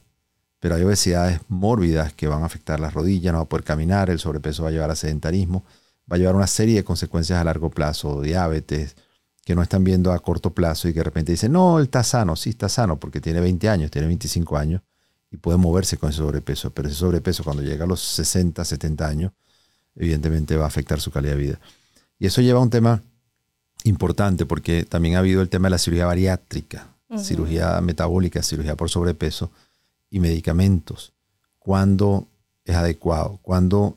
Pero 0.59 0.75
hay 0.75 0.83
obesidades 0.83 1.41
mórbidas 1.49 2.13
que 2.13 2.27
van 2.27 2.43
a 2.43 2.47
afectar 2.47 2.79
las 2.81 2.93
rodillas, 2.93 3.33
no 3.33 3.39
va 3.39 3.45
a 3.45 3.49
poder 3.49 3.65
caminar, 3.65 4.11
el 4.11 4.19
sobrepeso 4.19 4.65
va 4.65 4.69
a 4.69 4.73
llevar 4.73 4.91
a 4.91 4.97
sedentarismo 4.97 5.65
va 6.11 6.17
a 6.17 6.19
llevar 6.19 6.35
una 6.35 6.47
serie 6.47 6.77
de 6.77 6.85
consecuencias 6.85 7.39
a 7.39 7.45
largo 7.45 7.71
plazo, 7.71 8.21
diabetes, 8.21 8.97
que 9.45 9.55
no 9.55 9.63
están 9.63 9.85
viendo 9.85 10.13
a 10.13 10.19
corto 10.19 10.53
plazo 10.53 10.89
y 10.89 10.93
que 10.93 11.01
de 11.01 11.05
repente 11.05 11.33
dicen, 11.33 11.53
no, 11.53 11.79
él 11.79 11.85
está 11.85 12.03
sano, 12.03 12.37
sí 12.37 12.51
está 12.51 12.69
sano 12.69 12.99
porque 12.99 13.21
tiene 13.21 13.41
20 13.41 13.69
años, 13.69 13.91
tiene 13.91 14.07
25 14.09 14.57
años 14.57 14.83
y 15.31 15.37
puede 15.37 15.59
moverse 15.59 15.97
con 15.97 16.11
ese 16.11 16.19
sobrepeso, 16.19 16.71
pero 16.71 16.89
ese 16.89 16.99
sobrepeso 16.99 17.45
cuando 17.45 17.63
llega 17.63 17.85
a 17.85 17.89
los 17.89 18.01
60, 18.01 18.65
70 18.65 19.07
años 19.07 19.33
evidentemente 19.97 20.57
va 20.57 20.65
a 20.65 20.69
afectar 20.69 21.01
su 21.01 21.11
calidad 21.11 21.35
de 21.35 21.41
vida. 21.41 21.61
Y 22.19 22.27
eso 22.27 22.43
lleva 22.43 22.59
a 22.59 22.63
un 22.63 22.71
tema 22.71 23.03
importante 23.85 24.47
porque 24.47 24.85
también 24.85 25.17
ha 25.17 25.21
habido 25.21 25.43
el 25.43 25.49
tema 25.49 25.69
de 25.69 25.71
la 25.71 25.79
cirugía 25.79 26.07
bariátrica, 26.07 26.89
cirugía 27.19 27.81
metabólica, 27.81 28.43
cirugía 28.43 28.77
por 28.77 28.89
sobrepeso 28.89 29.51
y 30.11 30.21
medicamentos. 30.21 31.13
¿Cuándo 31.59 32.29
es 32.65 32.77
adecuado? 32.77 33.39
¿Cuándo 33.43 33.97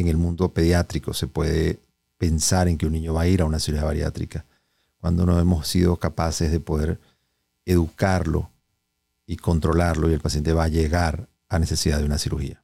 en 0.00 0.08
el 0.08 0.16
mundo 0.16 0.52
pediátrico 0.52 1.12
se 1.14 1.26
puede 1.26 1.80
pensar 2.16 2.68
en 2.68 2.78
que 2.78 2.86
un 2.86 2.92
niño 2.92 3.14
va 3.14 3.22
a 3.22 3.28
ir 3.28 3.42
a 3.42 3.46
una 3.46 3.58
cirugía 3.58 3.84
bariátrica? 3.84 4.44
Cuando 5.00 5.26
no 5.26 5.38
hemos 5.38 5.68
sido 5.68 5.96
capaces 5.96 6.50
de 6.50 6.60
poder 6.60 6.98
educarlo 7.64 8.50
y 9.26 9.36
controlarlo 9.36 10.10
y 10.10 10.14
el 10.14 10.20
paciente 10.20 10.52
va 10.52 10.64
a 10.64 10.68
llegar 10.68 11.28
a 11.48 11.58
necesidad 11.58 11.98
de 11.98 12.04
una 12.04 12.18
cirugía 12.18 12.62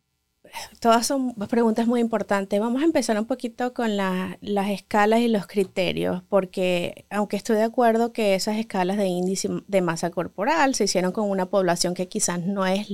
todas 0.81 1.07
son 1.07 1.35
preguntas 1.49 1.87
muy 1.87 2.01
importantes. 2.01 2.61
Vamos 2.61 2.83
a 2.83 2.85
empezar 2.85 3.18
un 3.18 3.27
poquito 3.27 3.75
con 3.75 3.97
las 3.97 4.70
escalas 4.70 5.20
y 5.20 5.29
los 5.29 5.47
criterios, 5.47 6.23
porque 6.29 7.07
aunque 7.11 7.37
estoy 7.37 7.57
de 7.57 7.64
acuerdo 7.64 8.12
que 8.12 8.35
esas 8.35 8.57
escalas 8.59 8.97
de 8.97 9.07
índice 9.07 9.49
de 9.66 9.83
masa 9.83 10.11
corporal 10.11 10.75
se 10.75 10.85
hicieron 10.85 11.12
con 11.12 11.31
una 11.31 11.47
población 11.47 11.94
que 11.94 12.09
quizás 12.09 12.40
no 12.40 12.66
es 12.66 12.88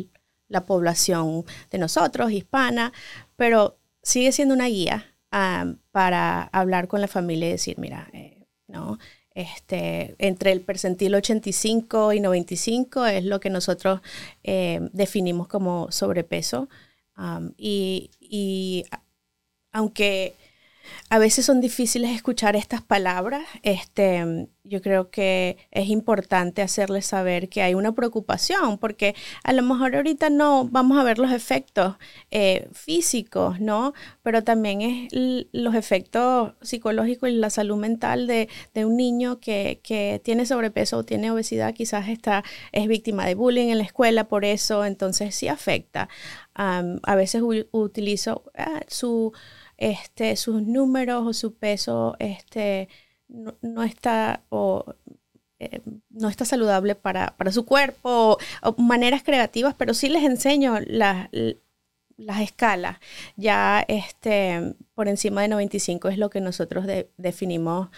la 0.49 0.67
población 0.67 1.45
de 1.71 1.79
nosotros, 1.79 2.33
hispana, 2.33 2.93
pero 3.37 3.79
sigue 4.03 4.33
siendo 4.33 4.55
una 4.55 4.67
guía 4.67 5.15
ah, 5.31 5.75
para 5.91 6.43
hablar 6.45 6.89
con 6.89 7.01
la 7.01 7.09
familia 7.09 7.49
y 7.49 7.53
decir, 7.53 7.79
mira, 7.79 8.09
eh, 8.13 8.47
no, 8.67 8.99
este, 9.35 10.17
entre 10.19 10.53
el 10.53 10.61
percentil 10.61 11.15
85 11.15 12.13
y 12.13 12.21
95 12.21 13.07
es 13.07 13.25
lo 13.25 13.41
que 13.41 13.51
nosotros 13.51 14.01
eh, 14.43 14.81
definimos 14.93 15.49
como 15.49 15.91
sobrepeso 15.91 16.69
y, 17.57 18.85
aunque 19.73 20.35
a 21.09 21.19
veces 21.19 21.45
son 21.45 21.61
difíciles 21.61 22.11
escuchar 22.11 22.57
estas 22.57 22.83
palabras, 22.83 23.43
este, 23.63 24.49
yo 24.65 24.81
creo 24.83 25.11
que 25.11 25.57
es 25.71 25.89
importante 25.89 26.63
hacerles 26.63 27.07
saber 27.07 27.49
que 27.49 27.63
hay 27.63 27.75
una 27.75 27.93
preocupación, 27.93 28.79
porque 28.79 29.15
a 29.43 29.53
lo 29.53 29.63
mejor 29.63 29.97
ahorita 29.97 30.31
no 30.31 30.67
vamos 30.67 30.99
a 30.99 31.03
ver 31.03 31.19
los 31.19 31.33
efectos 31.33 31.97
eh, 32.31 32.69
físicos, 32.73 33.61
¿no? 33.61 33.95
Pero 34.23 34.45
también 34.45 34.81
es 34.83 35.09
los 35.53 35.75
efectos 35.75 36.53
psicológicos 36.63 37.29
y 37.29 37.33
la 37.33 37.51
salud 37.51 37.77
mental 37.77 38.27
de, 38.27 38.49
un 38.77 38.97
niño 38.97 39.41
que, 39.41 39.81
tiene 40.25 40.47
sobrepeso 40.47 40.99
o 40.99 41.05
tiene 41.05 41.31
obesidad, 41.31 41.75
quizás 41.75 42.09
está, 42.09 42.45
es 42.73 42.87
víctima 42.87 43.27
de 43.27 43.35
bullying 43.35 43.69
en 43.69 43.79
la 43.79 43.85
escuela 43.85 44.29
por 44.29 44.45
eso, 44.45 44.85
entonces 44.85 45.35
sí 45.35 45.49
afecta 45.49 46.09
a 46.55 47.15
veces 47.15 47.43
utilizo 47.71 48.45
ah, 48.57 48.81
su, 48.89 49.33
este, 49.81 50.37
sus 50.37 50.63
números 50.63 51.27
o 51.27 51.33
su 51.33 51.55
peso 51.55 52.15
este, 52.21 52.89
no, 53.29 53.83
está 53.83 54.45
o, 54.51 54.85
eh, 55.59 55.81
no 56.11 56.29
está 56.29 56.45
saludable 56.45 56.95
para, 56.95 57.35
su 57.51 57.65
cuerpo 57.65 58.39
o, 58.63 58.75
maneras 58.77 59.23
creativas, 59.25 59.75
pero 59.77 59.95
sí 59.95 60.09
les 60.09 60.23
enseño 60.23 60.79
las 60.81 61.29
escalas. 62.41 62.99
Ya 63.37 63.85
este, 63.89 64.75
por 64.95 65.09
encima 65.09 65.43
de 65.43 65.49
95 65.49 66.09
es 66.09 66.19
lo 66.19 66.31
que 66.31 66.41
nosotros 66.41 66.85
definimos 67.17 67.89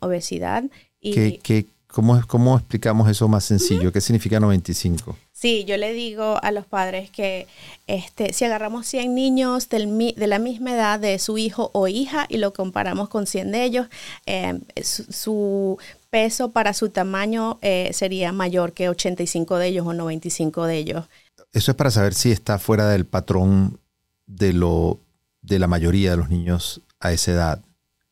obesidad. 0.00 0.64
¿Qué, 1.00 1.66
cómo, 1.92 2.20
¿Cómo 2.26 2.56
explicamos 2.56 3.08
eso 3.08 3.28
más 3.28 3.44
sencillo? 3.44 3.92
¿Qué 3.92 4.00
significa 4.00 4.40
95? 4.40 5.16
Sí, 5.32 5.64
yo 5.64 5.76
le 5.76 5.92
digo 5.92 6.38
a 6.42 6.52
los 6.52 6.66
padres 6.66 7.10
que 7.10 7.46
este, 7.86 8.32
si 8.32 8.44
agarramos 8.44 8.86
100 8.86 9.14
niños 9.14 9.68
del, 9.68 10.14
de 10.16 10.26
la 10.26 10.38
misma 10.38 10.72
edad 10.72 11.00
de 11.00 11.18
su 11.18 11.38
hijo 11.38 11.70
o 11.72 11.88
hija 11.88 12.26
y 12.28 12.38
lo 12.38 12.52
comparamos 12.52 13.08
con 13.08 13.26
100 13.26 13.52
de 13.52 13.64
ellos, 13.64 13.86
em, 14.26 14.60
su, 14.82 15.78
peso 16.10 16.50
para 16.50 16.74
su 16.74 16.90
tamaño 16.90 17.58
eh, 17.62 17.90
sería 17.94 18.32
mayor 18.32 18.72
que 18.72 18.88
85 18.88 19.56
de 19.58 19.68
ellos 19.68 19.86
o 19.86 19.92
95 19.92 20.66
de 20.66 20.76
ellos. 20.76 21.04
Eso 21.52 21.70
es 21.70 21.76
para 21.76 21.90
saber 21.90 22.14
si 22.14 22.32
está 22.32 22.58
fuera 22.58 22.88
del 22.88 23.06
patrón 23.06 23.78
de, 24.26 24.52
lo, 24.52 25.00
de 25.40 25.58
la 25.58 25.68
mayoría 25.68 26.10
de 26.10 26.16
los 26.16 26.28
niños 26.28 26.82
a 26.98 27.12
esa 27.12 27.32
edad. 27.32 27.64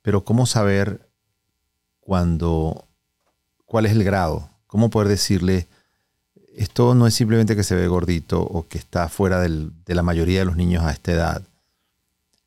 Pero 0.03 0.25
¿cómo 0.25 0.47
saber 0.47 1.09
cuándo, 2.01 2.88
cuál 3.69 3.87
es 3.87 3.93
el 3.93 4.03
grado? 4.03 4.51
¿Cómo 4.67 4.91
poder 4.91 5.07
decirle 5.07 5.69
esto 6.59 6.97
no 6.97 7.07
es 7.07 7.15
simplemente 7.15 7.55
que 7.55 7.63
se 7.63 7.77
ve 7.77 7.87
gordito 7.87 8.43
o 8.43 8.67
que 8.67 8.79
está 8.79 9.09
fuera 9.09 9.41
de 9.41 9.95
la 9.95 10.03
mayoría 10.03 10.41
de 10.41 10.45
los 10.45 10.57
niños 10.57 10.83
a 10.85 10.91
esta 10.91 11.13
edad. 11.13 11.43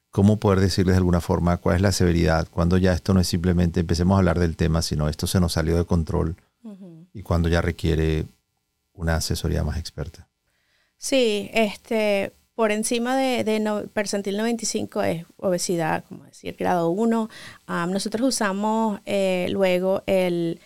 ¿Cómo 0.09 0.37
poder 0.37 0.59
decirles 0.59 0.95
de 0.95 0.97
alguna 0.97 1.21
forma 1.21 1.55
cuál 1.55 1.77
es 1.77 1.81
la 1.81 1.93
severidad? 1.93 2.49
Cuando 2.51 2.77
ya 2.77 2.91
esto 2.91 3.13
no 3.13 3.21
es 3.21 3.27
simplemente 3.27 3.79
empecemos 3.79 4.15
a 4.15 4.17
hablar 4.19 4.37
del 4.37 4.57
tema, 4.57 4.81
sino 4.81 5.07
esto 5.07 5.27
se 5.27 5.39
nos 5.39 5.53
salió 5.53 5.77
de 5.77 5.85
control 5.85 6.35
y 7.13 7.23
cuando 7.23 7.47
ya 7.47 7.61
requiere 7.61 8.25
una 8.93 9.15
asesoría 9.15 9.63
más 9.63 9.77
experta. 9.77 10.27
Sí, 10.97 11.49
este, 11.53 12.33
por 12.53 12.71
encima 12.71 13.15
de, 13.15 13.89
percentil 13.93 14.35
95 14.35 15.03
es 15.03 15.25
obesidad, 15.37 16.03
como 16.03 16.25
decir, 16.25 16.55
grado 16.59 16.89
1. 16.89 17.29
Ah, 17.67 17.87
nosotros 17.89 18.27
usamos 18.27 18.99
eh, 19.05 19.47
luego 19.49 20.03
el 20.05 20.59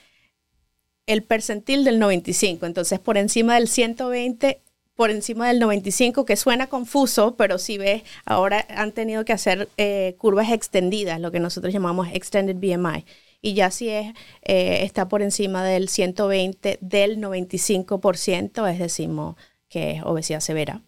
el 1.08 1.24
percentil 1.24 1.84
del 1.84 2.00
95. 2.00 2.66
Entonces, 2.66 3.00
por 3.00 3.18
encima 3.18 3.56
del 3.56 3.68
120, 3.68 4.62
por 4.96 5.12
encima 5.12 5.48
del 5.48 5.60
95, 5.60 6.26
que 6.26 6.36
suena 6.36 6.68
confuso, 6.68 7.36
pero 7.36 7.58
si 7.58 7.78
ves, 7.78 8.04
ahora 8.26 8.66
han 8.70 8.92
tenido 8.92 9.26
que 9.26 9.34
hacer 9.34 9.70
eh, 9.78 10.16
curvas 10.18 10.52
extendidas, 10.52 11.20
lo 11.20 11.32
que 11.32 11.40
nosotros 11.40 11.74
llamamos 11.74 12.08
Extended 12.14 12.56
BMI. 12.56 13.06
Y 13.42 13.54
ya 13.54 13.70
si 13.70 13.90
es, 13.90 14.14
eh, 14.42 14.80
está 14.84 15.08
por 15.08 15.22
encima 15.22 15.64
del 15.64 15.90
120 15.90 16.80
del 16.82 17.20
95%, 17.20 18.72
es 18.72 18.80
decimos 18.80 19.36
que 19.70 19.92
es 19.92 20.04
obesidad 20.04 20.40
severa. 20.40 20.82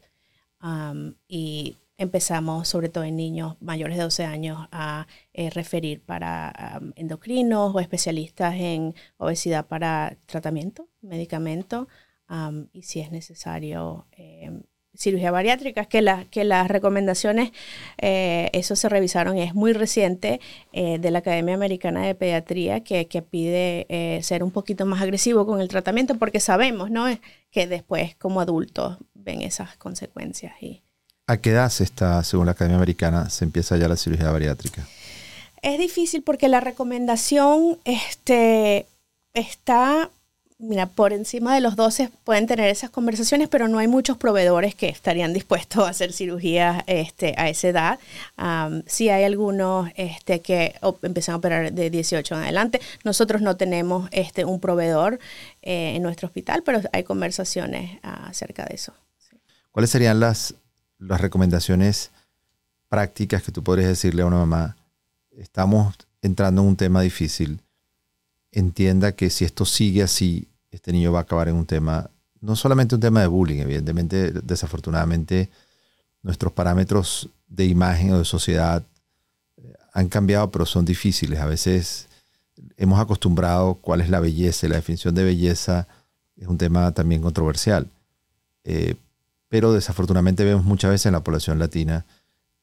y 1.28 1.76
empezamos, 1.98 2.68
sobre 2.68 2.90
todo 2.90 3.04
en 3.04 3.16
niños 3.16 3.56
mayores 3.60 3.98
de 3.98 4.04
12 4.04 4.26
años, 4.26 4.68
a 4.72 5.08
eh, 5.34 5.50
referir 5.50 6.02
para 6.02 6.82
endocrinos 6.96 7.74
o 7.76 7.80
especialistas 7.80 8.56
en 8.56 8.94
obesidad 9.18 9.66
para 9.68 10.18
tratamiento, 10.26 10.88
medicamento, 11.02 11.88
y 12.74 12.84
si 12.84 13.00
es 13.00 13.10
necesario 13.12 14.06
em, 14.12 14.64
cirugía 14.94 15.32
bariátrica, 15.32 15.86
que, 15.86 16.02
la, 16.02 16.26
que 16.26 16.44
las 16.44 16.68
recomendaciones, 16.68 17.52
eh, 18.00 18.50
eso 18.52 18.76
se 18.76 18.90
revisaron, 18.90 19.38
es 19.38 19.56
muy 19.56 19.72
reciente, 19.72 20.42
eh, 20.74 21.00
de 21.00 21.12
la 21.12 21.20
Academia 21.20 21.56
Americana 21.56 22.06
de 22.06 22.16
Pediatría, 22.16 22.82
que, 22.84 23.08
que 23.08 23.22
pide 23.22 24.20
ser 24.24 24.44
un 24.44 24.52
poquito 24.52 24.86
más 24.86 25.02
agresivo 25.02 25.46
con 25.46 25.62
el 25.62 25.70
tratamiento, 25.70 26.18
porque 26.18 26.40
sabemos 26.42 26.92
¿no? 26.92 27.06
que 27.50 27.68
después 27.68 28.16
como 28.16 28.42
adultos 28.42 28.98
ven 29.14 29.42
esas 29.42 29.78
consecuencias. 29.78 30.54
Y, 30.62 30.84
¿A 31.30 31.36
qué 31.36 31.50
edad 31.50 31.70
se 31.70 31.84
está, 31.84 32.24
según 32.24 32.46
la 32.46 32.54
Academia 32.54 32.78
Americana, 32.78 33.30
se 33.30 33.44
empieza 33.44 33.76
ya 33.76 33.90
la 33.90 33.98
cirugía 33.98 34.32
bariátrica? 34.32 34.88
Es 35.62 35.78
difícil 35.78 36.24
porque 36.24 36.48
la 36.48 36.62
recomendación 36.62 37.80
este, 37.84 38.86
está, 39.34 40.10
mira, 40.58 40.86
por 40.86 41.12
encima 41.12 41.54
de 41.54 41.60
los 41.60 41.76
12 41.76 42.12
pueden 42.24 42.48
tener 42.48 42.70
esas 42.70 42.92
conversaciones, 42.92 43.50
pero 43.50 43.68
no 43.68 43.80
hay 43.80 43.90
muchos 43.90 44.16
proveedores 44.16 44.74
que 44.74 44.88
estarían 44.88 45.34
dispuestos 45.34 45.86
a 45.86 45.90
hacer 45.90 46.13
cirugía 46.13 46.86
este, 46.88 47.34
a 47.38 47.50
esa 47.50 47.68
edad. 47.68 48.00
sí 48.86 49.10
hay 49.10 49.26
algunos 49.26 49.90
este, 49.98 50.40
que 50.40 50.76
empiezan 51.02 51.34
a 51.34 51.38
operar 51.40 51.74
de 51.74 51.90
18 51.90 52.36
en 52.36 52.42
adelante. 52.42 52.80
Nosotros 53.04 53.42
no 53.42 53.58
tenemos 53.58 54.08
este, 54.13 54.46
un 54.46 54.62
proveedor 54.62 55.20
eh, 55.62 55.96
en 55.98 56.04
nuestro 56.04 56.28
hospital, 56.28 56.63
pero 56.63 56.80
hay 56.94 57.04
conversaciones 57.04 58.00
acerca 58.02 58.63
de 58.63 58.76
eso. 58.76 58.94
¿Cuáles 59.74 59.90
serían 59.90 60.22
las 60.22 60.56
las 61.00 61.22
recomendaciones 61.22 62.12
prácticas 62.90 63.44
que 63.44 63.52
tú 63.52 63.64
podrías 63.64 63.90
decirle 63.90 64.22
a 64.22 64.26
una 64.26 64.38
mamá, 64.38 64.78
estamos 65.32 65.96
entrando 66.22 66.62
en 66.62 66.70
un 66.70 66.76
tema 66.76 67.02
difícil, 67.02 67.60
entienda 68.52 69.12
que 69.12 69.30
si 69.30 69.46
esto 69.46 69.66
sigue 69.66 70.04
así, 70.04 70.48
este 70.72 70.92
niño 70.92 71.12
va 71.12 71.20
a 71.20 71.22
acabar 71.24 71.50
en 71.50 71.56
un 71.56 71.66
tema, 71.66 72.10
no 72.42 72.56
solamente 72.56 72.96
un 72.96 73.02
tema 73.02 73.22
de 73.22 73.28
bullying, 73.28 73.60
evidentemente, 73.60 74.32
desafortunadamente, 74.32 75.50
nuestros 76.24 76.54
parámetros 76.54 77.30
de 77.48 77.66
imagen 77.66 78.12
o 78.12 78.20
de 78.20 78.26
sociedad 78.26 78.84
eh, 79.58 79.74
han 79.94 80.10
cambiado, 80.10 80.52
pero 80.52 80.66
son 80.66 80.86
difíciles. 80.86 81.40
A 81.40 81.46
veces 81.46 82.08
hemos 82.76 83.00
acostumbrado 83.00 83.76
cuál 83.76 84.02
es 84.02 84.10
la 84.10 84.20
belleza 84.20 84.66
y 84.66 84.70
la 84.70 84.76
definición 84.78 85.16
de 85.16 85.24
belleza 85.24 85.88
es 86.36 86.48
un 86.48 86.58
tema 86.58 86.92
también 86.92 87.22
controversial. 87.22 87.88
Eh, 88.64 88.96
pero 89.50 89.74
desafortunadamente 89.74 90.44
vemos 90.44 90.66
muchas 90.66 90.92
veces 90.92 91.08
en 91.08 91.14
la 91.14 91.24
población 91.24 91.60
latina 91.60 92.06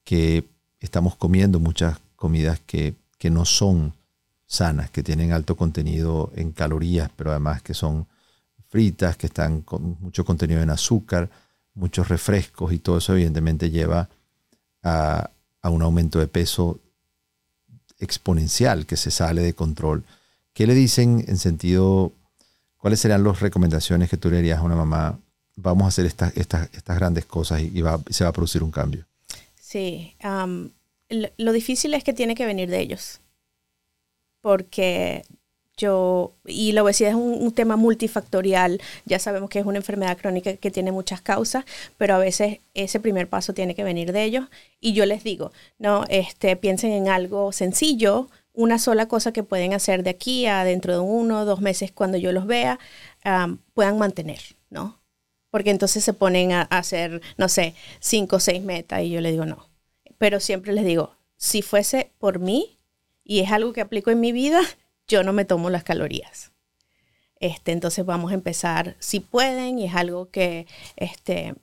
que 0.05 0.45
estamos 0.81 1.17
comiendo 1.17 1.59
muchas 1.61 1.99
comidas 2.17 2.61
que, 2.61 2.95
no 3.31 3.47
son 3.47 3.95
sanas, 4.47 4.91
que 4.91 5.03
tienen 5.03 5.33
alto 5.33 5.57
contenido 5.57 6.31
en 6.37 6.53
calorías, 6.53 7.11
pero 7.17 7.31
además 7.31 7.63
que 7.63 7.73
son 7.73 8.07
fritas, 8.69 9.17
que 9.17 9.29
están 9.29 9.63
con 9.63 9.97
mucho 9.99 10.27
contenido 10.27 10.61
en 10.61 10.69
azúcar, 10.69 11.31
muchos 11.73 12.09
refrescos 12.09 12.75
y 12.75 12.81
todo 12.81 12.99
eso 12.99 13.15
evidentemente 13.15 13.71
lleva 13.71 14.11
a, 14.83 15.31
a 15.63 15.71
un 15.71 15.81
aumento 15.81 16.19
de 16.19 16.27
peso 16.27 16.81
exponencial 17.99 18.85
que 18.85 18.99
se 18.99 19.11
sale 19.11 19.41
de 19.41 19.55
control. 19.55 20.05
¿Qué 20.53 20.67
le 20.67 20.75
dicen 20.75 21.25
en 21.27 21.39
sentido, 21.39 22.13
cuáles 22.77 23.01
serían 23.01 23.25
las 23.25 23.41
recomendaciones 23.41 24.11
que 24.11 24.19
tú 24.19 24.29
le 24.29 24.37
dirías 24.37 24.59
a 24.59 24.65
una 24.65 24.77
mamá? 24.77 25.19
Vamos 25.57 25.85
a 25.85 25.89
hacer 25.89 26.07
estas, 26.07 26.37
estas, 26.37 26.69
estas 26.73 26.97
grandes 26.97 27.27
cosas 27.27 27.61
y, 27.61 27.81
va, 27.81 28.01
se 28.11 28.25
va 28.25 28.31
a 28.31 28.33
producir 28.33 28.63
un 28.63 28.71
cambio. 28.71 29.07
Sí, 29.61 30.17
lo, 31.09 31.53
difícil 31.53 31.95
es 31.95 32.05
que 32.05 32.13
tiene 32.13 32.35
que 32.35 32.47
venir 32.47 32.71
de 32.71 32.81
ellos. 32.81 33.21
Porque 34.41 35.25
yo, 35.77 36.33
y 36.45 36.73
la 36.73 36.83
obesidad 36.83 37.11
es 37.11 37.17
un, 37.17 37.53
tema 37.53 37.77
multifactorial, 37.77 38.81
ya 39.05 39.19
sabemos 39.19 39.51
que 39.51 39.59
es 39.59 39.67
una 39.67 39.79
enfermedad 39.79 40.19
crónica 40.19 40.57
que 40.57 40.71
tiene 40.71 40.93
muchas 40.93 41.21
causas, 41.21 41.65
pero 41.99 42.15
a 42.15 42.19
veces 42.19 42.59
ese 42.75 43.01
primer 43.01 43.29
paso 43.29 43.55
tiene 43.55 43.75
que 43.75 43.85
venir 43.85 44.13
de 44.13 44.25
ellos. 44.25 44.47
Y 44.81 44.93
yo 44.93 45.07
les 45.07 45.25
digo, 45.25 45.53
no, 45.79 46.05
este, 46.09 46.57
piensen 46.57 46.93
en 46.93 47.09
algo 47.09 47.53
sencillo, 47.53 48.29
una 48.53 48.79
sola 48.79 49.09
cosa 49.09 49.33
que 49.33 49.43
pueden 49.43 49.73
hacer 49.73 50.05
de 50.05 50.11
aquí 50.11 50.47
a 50.47 50.65
dentro 50.65 50.93
de 50.93 51.01
uno 51.01 51.45
dos 51.45 51.61
meses 51.61 51.91
cuando 51.91 52.19
yo 52.19 52.33
los 52.33 52.47
vea, 52.47 52.79
puedan 53.75 53.99
mantener, 53.99 54.41
¿no? 54.71 54.99
Porque 55.55 55.71
entonces 55.71 56.03
se 56.03 56.13
ponen 56.15 56.51
a, 56.51 56.63
hacer, 56.63 57.23
no 57.37 57.49
sé, 57.49 57.77
cinco 58.01 58.37
o 58.37 58.41
seis 58.41 58.61
metas 58.61 59.03
y 59.03 59.11
yo 59.11 59.21
les 59.21 59.31
digo 59.31 59.47
no. 59.47 59.69
Pero 60.19 60.41
siempre 60.41 60.73
les 60.73 60.85
digo, 60.85 61.15
si 61.37 61.63
fuese 61.63 62.11
por 62.19 62.41
mí 62.41 62.77
y 63.23 63.39
es 63.39 63.53
algo 63.53 63.73
que 63.73 63.81
aplico 63.81 64.11
en 64.11 64.19
mi 64.19 64.33
vida, 64.33 64.61
yo 65.07 65.23
no 65.23 65.33
me 65.33 65.45
tomo 65.45 65.71
las 65.71 65.85
calorías. 65.85 66.51
Este, 67.39 67.71
entonces 67.71 68.05
vamos 68.05 68.33
a 68.33 68.35
empezar, 68.35 68.97
si 68.99 69.21
pueden, 69.21 69.79
y 69.79 69.85
es 69.85 69.95
algo 69.95 70.29
que 70.29 70.67
este, 70.97 71.55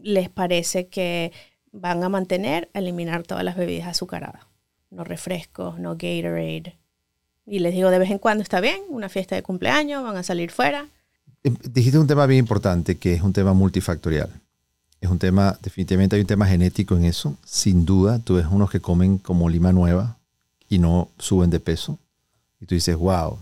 les 0.00 0.30
parece 0.30 0.86
que 0.86 1.32
van 1.72 2.02
a 2.02 2.08
mantener, 2.08 2.70
eliminar 2.72 3.22
todas 3.22 3.44
las 3.44 3.58
bebidas 3.58 3.88
azucaradas. 3.88 4.46
No 4.88 5.04
refrescos, 5.04 5.78
no 5.78 5.90
Gatorade. 5.98 6.78
Y 7.44 7.58
les 7.58 7.74
digo, 7.74 7.90
de 7.90 7.98
vez 7.98 8.10
en 8.10 8.18
cuando 8.18 8.42
está 8.42 8.62
bien, 8.62 8.80
una 8.88 9.10
fiesta 9.10 9.34
de 9.34 9.42
cumpleaños, 9.42 10.02
van 10.02 10.16
a 10.16 10.22
salir 10.22 10.50
fuera. 10.50 10.88
Em, 11.48 11.56
dijiste 11.72 11.98
un 11.98 12.06
tema 12.06 12.26
bien 12.26 12.40
importante, 12.40 12.98
que 12.98 13.14
es 13.14 13.22
un 13.22 13.32
tema 13.32 13.54
multifactorial. 13.54 14.30
Es 15.00 15.08
un 15.08 15.18
tema, 15.18 15.56
definitivamente 15.62 16.16
hay 16.16 16.22
un 16.22 16.26
tema 16.26 16.46
genético 16.46 16.96
en 16.96 17.04
eso, 17.04 17.36
sin 17.44 17.86
duda. 17.86 18.18
Tú 18.18 18.34
ves 18.34 18.46
unos 18.50 18.70
que 18.70 18.80
comen 18.80 19.18
como 19.18 19.48
lima 19.48 19.72
nueva 19.72 20.18
y 20.68 20.78
no 20.78 21.10
suben 21.18 21.50
de 21.50 21.60
peso 21.60 21.98
y 22.60 22.66
tú 22.66 22.74
dices, 22.74 22.96
wow, 22.96 23.38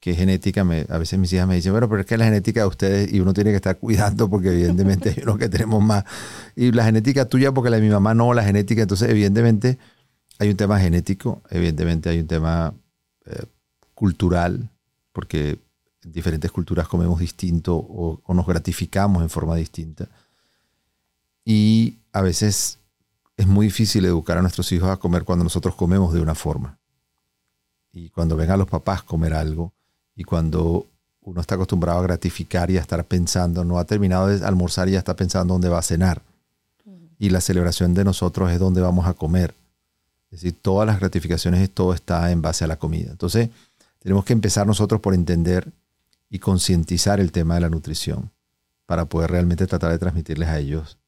qué 0.00 0.14
genética. 0.14 0.64
Me, 0.64 0.84
a 0.88 0.98
veces 0.98 1.18
mis 1.18 1.32
hijas 1.32 1.48
me 1.48 1.54
dicen, 1.54 1.72
bueno, 1.72 1.88
pero 1.88 2.00
es 2.00 2.06
que 2.06 2.18
la 2.18 2.24
genética 2.24 2.60
de 2.60 2.66
ustedes 2.66 3.12
y 3.12 3.20
uno 3.20 3.32
tiene 3.32 3.50
que 3.50 3.56
estar 3.56 3.78
cuidando 3.78 4.28
porque 4.28 4.48
evidentemente 4.48 5.10
hay 5.16 5.22
unos 5.22 5.38
que 5.38 5.48
tenemos 5.48 5.82
más. 5.82 6.04
Y 6.54 6.72
la 6.72 6.84
genética 6.84 7.24
tuya 7.26 7.52
porque 7.52 7.70
la 7.70 7.76
de 7.76 7.82
mi 7.82 7.90
mamá 7.90 8.12
no, 8.12 8.34
la 8.34 8.44
genética. 8.44 8.82
Entonces, 8.82 9.08
evidentemente 9.08 9.78
hay 10.38 10.50
un 10.50 10.56
tema 10.56 10.78
genético, 10.80 11.42
evidentemente 11.48 12.10
hay 12.10 12.20
un 12.20 12.26
tema 12.26 12.74
eh, 13.24 13.44
cultural, 13.94 14.68
porque 15.12 15.58
diferentes 16.12 16.50
culturas 16.50 16.88
comemos 16.88 17.20
distinto 17.20 17.76
o, 17.76 18.20
o 18.24 18.34
nos 18.34 18.46
gratificamos 18.46 19.22
en 19.22 19.30
forma 19.30 19.56
distinta. 19.56 20.08
Y 21.44 21.96
a 22.12 22.22
veces 22.22 22.78
es 23.36 23.46
muy 23.46 23.66
difícil 23.66 24.04
educar 24.04 24.36
a 24.38 24.42
nuestros 24.42 24.70
hijos 24.72 24.90
a 24.90 24.96
comer 24.96 25.24
cuando 25.24 25.44
nosotros 25.44 25.74
comemos 25.74 26.12
de 26.12 26.20
una 26.20 26.34
forma 26.34 26.78
y 27.92 28.10
cuando 28.10 28.36
ven 28.36 28.50
a 28.50 28.56
los 28.56 28.68
papás 28.68 29.02
comer 29.02 29.34
algo 29.34 29.72
y 30.14 30.24
cuando 30.24 30.86
uno 31.22 31.40
está 31.40 31.54
acostumbrado 31.56 31.98
a 31.98 32.02
gratificar 32.02 32.70
y 32.70 32.78
a 32.78 32.80
estar 32.80 33.04
pensando, 33.04 33.64
no 33.64 33.78
ha 33.78 33.84
terminado 33.84 34.28
de 34.28 34.44
almorzar 34.44 34.88
y 34.88 34.92
ya 34.92 34.98
está 34.98 35.14
pensando 35.14 35.54
dónde 35.54 35.68
va 35.68 35.78
a 35.78 35.82
cenar. 35.82 36.22
Y 37.18 37.30
la 37.30 37.40
celebración 37.40 37.94
de 37.94 38.04
nosotros 38.04 38.50
es 38.50 38.58
dónde 38.58 38.80
vamos 38.80 39.06
a 39.06 39.14
comer. 39.14 39.54
Es 40.30 40.42
decir, 40.42 40.56
todas 40.60 40.86
las 40.86 41.00
gratificaciones, 41.00 41.70
todo 41.70 41.92
está 41.92 42.30
en 42.30 42.42
base 42.42 42.64
a 42.64 42.66
la 42.66 42.76
comida. 42.76 43.10
Entonces, 43.10 43.50
tenemos 43.98 44.24
que 44.24 44.32
empezar 44.32 44.66
nosotros 44.66 45.00
por 45.00 45.14
entender 45.14 45.70
y 46.30 46.38
concientizar 46.38 47.20
el 47.20 47.32
tema 47.32 47.54
de 47.54 47.60
la 47.62 47.70
nutrición 47.70 48.32
para 48.86 49.06
poder 49.06 49.30
realmente 49.30 49.66
tratar 49.66 49.90
de 49.90 49.98
transmitirles 49.98 50.48
a 50.48 50.58
ellos 50.58 50.98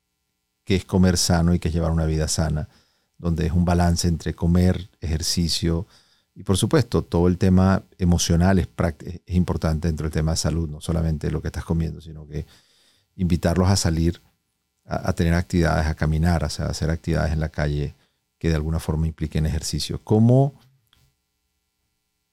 qué 0.64 0.76
es 0.76 0.85
comer 0.85 1.16
sano 1.16 1.54
y 1.54 1.59
qué 1.59 1.68
es 1.68 1.74
llevar 1.74 1.90
una 1.90 2.06
vida 2.06 2.28
sana, 2.28 2.68
donde 3.18 3.46
es 3.46 3.52
un 3.52 3.64
balance 3.64 4.09
entre 4.09 4.35
comer, 4.35 4.90
ejercicio, 5.00 5.87
y 6.35 6.42
por 6.42 6.56
supuesto, 6.56 7.02
todo 7.02 7.28
el 7.28 7.38
tema 7.38 7.83
emocional 7.98 8.59
es, 8.59 8.68
es 9.26 9.35
importante 9.35 9.88
dentro 9.88 10.04
del 10.04 10.12
tema 10.12 10.30
de 10.30 10.37
salud, 10.38 10.68
no 10.70 10.80
solamente 10.80 11.30
lo 11.30 11.42
que 11.42 11.48
estás 11.48 11.64
comiendo, 11.64 12.00
sino 12.00 12.26
que 12.26 12.46
invitarlos 13.16 13.68
a 13.68 13.76
salir 13.76 14.22
a, 14.87 15.12
tener 15.12 15.35
actividades, 15.35 15.87
a 15.87 15.94
caminar, 15.94 16.42
a 16.42 16.46
hacer 16.46 16.90
actividades 16.90 17.33
en 17.33 17.40
la 17.40 17.50
calle 17.50 17.94
que 18.38 18.48
de 18.48 18.54
alguna 18.54 18.80
forma 18.80 19.06
impliquen 19.06 19.46
ejercicio. 19.46 20.00
¿Cómo, 20.02 20.54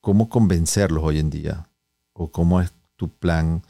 ¿Cómo 0.02 0.30
convencerlos 0.30 1.04
hoy 1.04 1.19
en 1.19 1.30
día? 1.30 1.69
¿O 2.13 2.32
cómo 2.32 2.62
es 2.62 2.71
tu 2.98 3.10
plan 3.10 3.64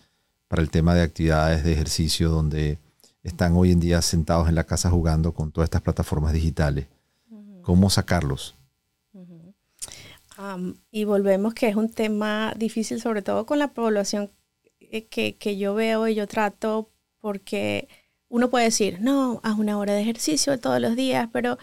para 0.47 0.61
el 0.61 0.71
tema 0.71 0.95
de 0.95 1.03
actividades 1.03 1.63
de 1.63 1.73
ejercicio 1.73 2.29
donde 2.29 2.79
están 3.21 3.55
hoy 3.55 3.71
en 3.71 3.79
día 3.79 4.01
sentados 4.01 4.49
en 4.49 4.55
la 4.55 4.63
casa 4.63 4.89
jugando 4.89 5.33
con 5.33 5.51
todas 5.51 5.67
estas 5.67 5.81
plataformas 5.81 6.33
digitales? 6.33 6.87
¿Cómo 7.61 7.89
sacarlos? 7.89 8.55
y 10.91 11.03
volvemos 11.03 11.55
que 11.55 11.67
es 11.67 11.75
un 11.75 11.89
tema 11.89 12.53
difícil, 12.55 13.01
sobre 13.01 13.23
todo 13.23 13.47
con 13.47 13.57
la 13.57 13.69
población 13.69 14.29
eh, 14.79 15.05
que, 15.07 15.57
yo 15.57 15.73
veo 15.73 16.07
y 16.07 16.15
yo 16.15 16.27
trato, 16.27 16.91
porque 17.19 17.87
uno 18.29 18.49
puede 18.49 18.65
decir, 18.65 18.99
no, 19.01 19.39
haz 19.43 19.57
una 19.57 19.77
hora 19.77 19.93
de 19.93 20.01
ejercicio 20.01 20.59
todos 20.59 20.79
los 20.79 20.95
días, 20.95 21.27
pero 21.33 21.57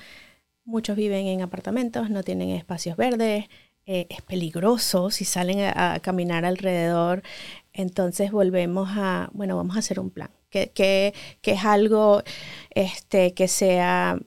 muchos 0.65 0.97
viven 0.97 1.27
en 1.27 1.43
apartamentos, 1.43 2.11
no 2.11 2.23
tienen 2.23 2.51
espacios 2.51 2.97
verdes, 2.97 3.47
eh, 3.87 4.07
es 4.11 4.23
peligroso 4.23 5.11
si 5.11 5.25
salen 5.25 5.61
a, 5.61 6.01
caminar 6.01 6.45
alrededor. 6.45 7.23
Entonces 7.73 8.31
volvemos 8.33 8.89
a, 8.93 9.31
bueno, 9.33 9.57
vamos 9.57 9.77
a 9.77 9.81
hacer 9.81 10.01
un 10.01 10.11
plan, 10.11 10.31
que, 10.51 10.71
que, 10.71 11.15
que 11.43 11.53
es 11.53 11.65
algo 11.65 12.23
este, 12.71 13.35
que 13.35 13.49
sea 13.49 14.19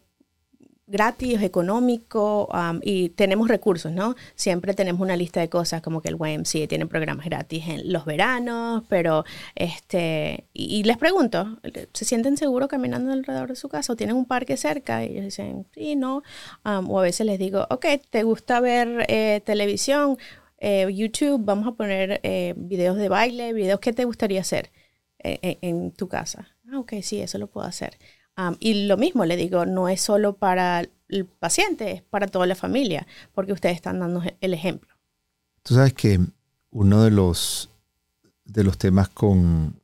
gratis, 0.87 1.41
económico 1.43 2.49
y 2.81 3.09
tenemos 3.09 3.49
recursos, 3.49 3.91
¿no? 3.91 4.15
Siempre 4.35 4.73
tenemos 4.73 5.01
una 5.01 5.17
lista 5.17 5.41
de 5.41 5.49
cosas 5.49 5.81
como 5.81 6.01
que 6.01 6.07
el 6.07 6.15
YMCA 6.15 6.67
tiene 6.67 6.87
programas 6.87 7.25
gratis 7.25 7.67
en 7.67 7.91
los 7.91 8.05
veranos, 8.05 8.83
pero 8.87 9.25
este, 9.55 10.45
y, 10.53 10.83
les 10.83 10.97
pregunto, 10.97 11.59
¿se 11.93 12.05
sienten 12.05 12.37
seguros 12.37 12.69
caminando 12.69 13.11
alrededor 13.11 13.49
de 13.49 13.55
su 13.57 13.67
casa 13.67 13.93
o 13.93 13.95
tienen 13.97 14.15
un 14.15 14.25
parque 14.25 14.55
cerca? 14.55 15.03
Y 15.03 15.11
ellos 15.11 15.25
dicen, 15.25 15.67
sí, 15.73 15.95
no. 15.95 16.23
o 16.63 16.99
a 16.99 17.03
veces 17.03 17.25
les 17.25 17.37
digo, 17.37 17.67
ok, 17.69 17.85
¿te 18.09 18.23
gusta 18.23 18.61
ver 18.61 19.05
eh, 19.09 19.41
televisión? 19.45 20.17
Eh, 20.59 20.87
YouTube, 20.91 21.43
vamos 21.43 21.67
a 21.67 21.71
poner 21.73 22.21
eh, 22.23 22.53
videos 22.55 22.97
de 22.97 23.09
baile, 23.09 23.53
videos 23.53 23.79
que 23.79 23.93
te 23.93 24.05
gustaría 24.05 24.41
hacer 24.41 24.71
en 25.19 25.91
tu 25.91 26.07
casa. 26.07 26.47
Ah, 26.71 26.79
ok, 26.79 26.93
sí, 27.01 27.19
eso 27.19 27.37
lo 27.37 27.47
puedo 27.47 27.67
hacer 27.67 27.97
y 28.59 28.85
lo 28.85 28.97
mismo 28.97 29.25
le 29.25 29.35
digo, 29.35 29.65
no 29.65 29.89
es 29.89 30.01
solo 30.01 30.33
para 30.33 30.85
el 31.09 31.25
paciente, 31.25 31.91
es 31.91 32.01
para 32.03 32.27
toda 32.27 32.45
la 32.45 32.55
familia, 32.55 33.07
porque 33.33 33.53
ustedes 33.53 33.75
están 33.75 33.99
dando 33.99 34.21
el 34.41 34.53
ejemplo. 34.53 34.89
Tú 35.63 35.75
sabes 35.75 35.93
que 35.93 36.19
uno 36.69 37.03
de 37.03 37.11
los, 37.11 37.69
de 38.45 38.63
los 38.63 38.77
temas 38.77 39.09
con, 39.09 39.79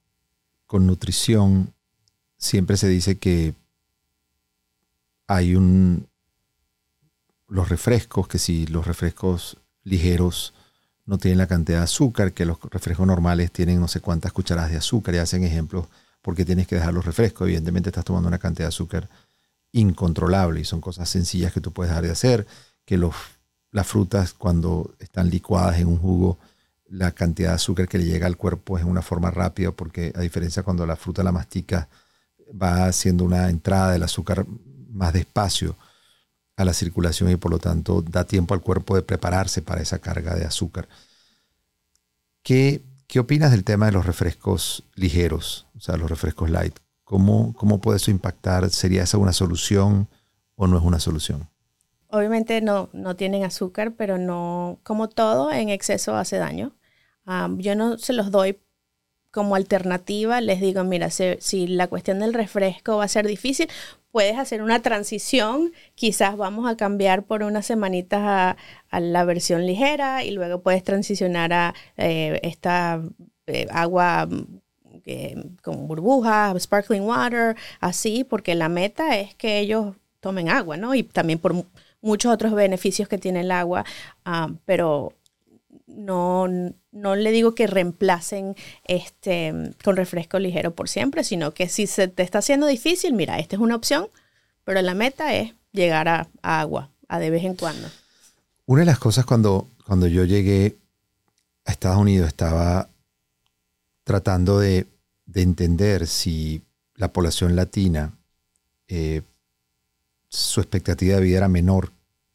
con 0.67 0.85
nutrición, 0.85 1.73
siempre 2.37 2.77
se 2.77 2.87
dice 2.87 3.17
que 3.17 3.53
hay 5.27 5.55
un, 5.55 6.07
los 7.47 7.69
refrescos, 7.69 8.27
que 8.27 8.37
si 8.37 8.67
los 8.67 8.85
refrescos 8.85 9.57
ligeros 9.83 10.53
no 11.05 11.17
tienen 11.17 11.37
la 11.37 11.47
cantidad 11.47 11.79
de 11.79 11.85
azúcar, 11.85 12.33
que 12.33 12.45
los 12.45 12.59
refrescos 12.61 13.07
normales 13.07 13.51
tienen 13.51 13.79
no 13.79 13.87
sé 13.87 13.99
cuántas 13.99 14.31
cucharadas 14.31 14.71
de 14.71 14.77
azúcar 14.77 15.15
y 15.15 15.19
hacen 15.19 15.43
ejemplos 15.43 15.87
porque 16.23 16.45
tienes 16.45 16.65
que 16.65 16.75
dejar 16.75 16.95
los 16.95 17.05
refrescos. 17.05 17.45
Evidentemente 17.45 17.89
estás 17.89 18.05
tomando 18.05 18.27
una 18.29 18.39
cantidad 18.39 18.65
de 18.65 18.69
azúcar 18.69 19.09
incontrolable 19.71 20.61
y 20.61 20.65
son 20.65 20.81
cosas 20.81 21.09
sencillas 21.09 21.53
que 21.53 21.61
tú 21.61 21.71
puedes 21.71 21.91
dejar 21.91 22.05
de 22.05 22.11
hacer, 22.11 22.47
que 22.85 22.97
los, 22.97 23.13
las 23.71 23.85
frutas 23.85 24.33
cuando 24.33 24.95
están 24.99 25.29
licuadas 25.29 25.79
en 25.79 25.87
un 25.87 25.99
jugo, 25.99 26.39
la 26.87 27.11
cantidad 27.11 27.49
de 27.49 27.55
azúcar 27.55 27.87
que 27.87 27.97
le 27.97 28.05
llega 28.05 28.25
al 28.25 28.37
cuerpo 28.37 28.77
es 28.77 28.83
en 28.83 28.89
una 28.89 29.01
forma 29.01 29.31
rápida, 29.31 29.71
porque 29.71 30.13
a 30.15 30.21
diferencia 30.21 30.63
cuando 30.63 30.85
la 30.85 30.95
fruta 30.95 31.23
la 31.23 31.31
mastica, 31.31 31.89
va 32.49 32.85
haciendo 32.85 33.23
una 33.23 33.49
entrada 33.49 33.91
del 33.91 34.03
azúcar 34.03 34.45
más 34.89 35.11
despacio 35.11 35.75
a 36.55 36.63
la 36.65 36.73
circulación 36.73 37.31
y 37.31 37.35
por 37.35 37.51
lo 37.51 37.59
tanto 37.59 38.01
da 38.01 38.25
tiempo 38.25 38.53
al 38.53 38.61
cuerpo 38.61 38.95
de 38.95 39.01
prepararse 39.01 39.61
para 39.61 39.81
esa 39.81 39.99
carga 39.99 40.35
de 40.35 40.45
azúcar. 40.45 40.87
¿Qué 42.43 42.83
¿Qué 43.13 43.19
opinas 43.19 43.51
del 43.51 43.63
tema 43.63 43.85
de 43.85 43.91
los 43.91 44.07
refrescos 44.07 44.85
ligeros, 44.95 45.67
o 45.77 45.79
sea, 45.79 45.97
los 45.97 46.09
refrescos 46.09 46.49
light? 46.49 46.79
¿Cómo, 47.03 47.53
cómo 47.53 47.79
puede 47.79 47.97
eso 47.97 48.09
impactar? 48.09 48.67
¿Sería 48.71 49.03
esa 49.03 49.19
una 49.19 49.33
solución 49.33 50.09
o 50.55 50.65
no 50.65 50.79
es 50.79 50.83
una 50.83 50.99
solución? 50.99 51.47
Obviamente 52.07 52.59
no, 52.61 52.89
no 52.91 53.15
tienen 53.15 53.43
azúcar, 53.43 53.93
pero 53.95 54.17
no, 54.17 54.79
como 54.81 55.09
todo, 55.09 55.51
en 55.51 55.69
exceso 55.69 56.15
hace 56.15 56.37
daño. 56.37 56.71
yo 57.57 57.75
no 57.75 57.99
se 57.99 58.13
los 58.13 58.31
doy 58.31 58.59
como 59.29 59.53
alternativa, 59.53 60.41
les 60.41 60.59
digo, 60.59 60.83
mira, 60.83 61.11
si, 61.11 61.35
si, 61.39 61.67
la 61.67 61.85
cuestión 61.85 62.17
del 62.17 62.33
refresco 62.33 62.97
va 62.97 63.03
a 63.03 63.09
ser 63.09 63.27
difícil, 63.27 63.69
puedes 64.13 64.37
hacer 64.37 64.61
una 64.61 64.79
transición, 64.79 65.73
quizás 65.95 66.37
vamos 66.37 66.69
a 66.69 66.77
cambiar 66.77 67.23
por 67.23 67.41
unas 67.41 67.65
semanitas 67.65 68.21
a, 68.91 68.99
la 68.99 69.25
versión 69.25 69.65
ligera 69.65 70.23
y 70.23 70.29
luego 70.29 70.61
puedes 70.61 70.83
transicionar 70.83 71.51
a 71.51 71.73
eh, 71.97 72.39
esta 72.43 73.01
eh, 73.47 73.65
agua 73.71 74.27
mm, 74.27 75.55
con 75.63 75.87
burbujas, 75.87 76.61
sparkling 76.61 77.01
water, 77.01 77.55
así, 77.79 78.23
porque 78.23 78.53
la 78.53 78.69
meta 78.69 79.17
es 79.17 79.33
que 79.33 79.57
ellos 79.57 79.95
tomen 80.19 80.47
agua, 80.47 80.77
¿no? 80.77 80.93
Y 80.93 81.01
también 81.01 81.39
por 81.39 81.65
muchos 81.99 82.31
otros 82.31 82.53
beneficios 82.53 83.09
que 83.09 83.17
tiene 83.17 83.41
el 83.41 83.51
agua, 83.51 83.83
ah, 84.25 84.51
pero 84.65 85.13
no, 85.87 86.47
no 86.93 87.15
le 87.15 87.31
digo 87.31 87.55
que 87.55 87.67
reemplacen 87.67 88.55
este 88.85 89.73
con 89.83 89.95
refresco 89.97 90.39
ligero 90.39 90.73
por 90.73 90.87
siempre, 90.87 91.23
sino 91.23 91.53
que 91.53 91.67
si 91.67 91.87
se 91.87 92.07
te 92.07 92.23
está 92.23 92.39
haciendo 92.39 92.67
difícil, 92.67 93.13
mira, 93.13 93.39
esta 93.39 93.55
es 93.55 93.61
una 93.61 93.75
opción, 93.75 94.07
pero 94.63 94.81
la 94.81 94.93
meta 94.93 95.33
es 95.35 95.53
llegar 95.71 96.07
a, 96.07 96.27
agua 96.41 96.89
a 97.07 97.19
de 97.19 97.29
vez 97.29 97.43
en 97.43 97.55
cuando. 97.55 97.89
Una 98.65 98.81
de 98.81 98.85
las 98.85 98.99
cosas 98.99 99.25
cuando, 99.25 99.67
cuando 99.85 100.07
yo 100.07 100.23
llegué 100.23 100.77
a 101.65 101.71
Estados 101.71 101.97
Unidos 101.97 102.27
estaba 102.27 102.89
tratando 104.03 104.59
de, 104.59 104.87
entender 105.35 106.05
si 106.05 106.61
la 106.95 107.11
población 107.11 107.55
latina, 107.55 108.13
eh, 108.87 109.23
su 110.29 110.61
expectativa 110.61 111.15
de 111.15 111.23
vida 111.23 111.37
era 111.37 111.47
menor 111.47 111.91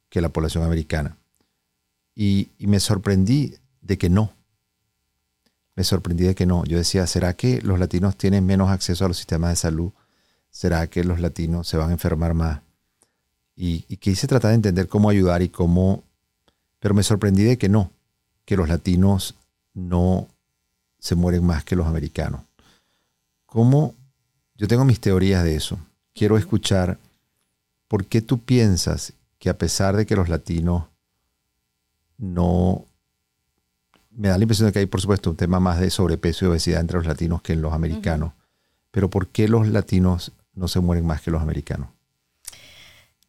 que 0.09 0.21
la 0.21 0.31
población 0.31 0.65
americana. 0.65 1.17
Y, 2.15 2.51
me 2.59 2.81
sorprendí 2.81 3.55
de 3.81 3.97
que 3.99 4.11
no. 4.11 4.33
Me 5.79 5.85
sorprendí 5.85 6.25
de 6.25 6.35
que 6.35 6.45
no. 6.45 6.65
Yo 6.65 6.77
decía, 6.77 7.07
¿será 7.07 7.35
que 7.35 7.63
los 7.63 7.79
latinos 7.79 8.17
tienen 8.17 8.45
menos 8.45 8.69
acceso 8.69 9.05
a 9.05 9.09
los 9.09 9.17
sistemas 9.17 9.51
de 9.51 9.55
salud? 9.55 9.93
¿Será 10.51 10.85
que 10.89 11.05
los 11.05 11.21
latinos 11.21 11.69
se 11.69 11.77
van 11.77 11.91
a 11.91 11.93
enfermar 11.93 12.35
más? 12.35 12.63
Y, 13.55 13.85
y 13.87 13.99
quise 13.99 14.27
tratar 14.27 14.49
de 14.49 14.57
entender 14.57 14.89
cómo 14.89 15.09
ayudar 15.09 15.41
y 15.41 15.51
cómo... 15.51 16.03
Pero 16.81 16.95
me 16.95 17.05
sorprendí 17.05 17.45
de 17.45 17.59
que 17.59 17.69
no, 17.69 17.93
que 18.45 18.57
los 18.57 18.69
latinos 18.69 19.37
no 19.73 20.27
se 20.99 21.15
mueren 21.15 21.47
más 21.47 21.63
que 21.63 21.77
los 21.77 21.87
americanos. 21.87 22.41
¿Cómo? 23.47 23.95
Yo 24.57 24.67
tengo 24.67 24.85
mis 24.85 24.99
teorías 24.99 25.45
de 25.45 25.55
eso. 25.55 25.79
Quiero 26.13 26.39
escuchar 26.39 26.99
por 27.87 28.05
qué 28.05 28.21
tú 28.21 28.41
piensas 28.41 29.13
que 29.39 29.49
a 29.49 29.57
pesar 29.57 29.97
de 29.97 30.07
que 30.07 30.17
los 30.17 30.29
latinos 30.29 30.87
no... 32.17 32.88
Me 34.19 34.29
da 34.29 34.37
la 34.37 34.43
impresión 34.43 34.67
de 34.67 34.73
que 34.73 34.81
hay, 34.81 34.87
por 34.87 35.01
supuesto, 35.01 35.31
un 35.31 35.37
tema 35.37 35.61
más 35.61 35.79
de 35.79 35.91
sobrepeso 35.91 36.45
y 36.45 36.49
obesidad 36.49 36.81
entre 36.81 36.99
los 36.99 37.07
latinos 37.07 37.41
que 37.41 37.53
en 37.53 37.63
los 37.63 37.73
americanos. 37.73 38.33
Pero 38.91 39.09
¿por 39.09 39.29
qué 39.29 39.47
los 39.47 39.69
latinos 39.69 40.33
no 40.55 40.67
se 40.67 40.81
mueren 40.81 41.07
más 41.07 41.23
que 41.23 41.31
los 41.31 41.41
americanos? 41.41 41.91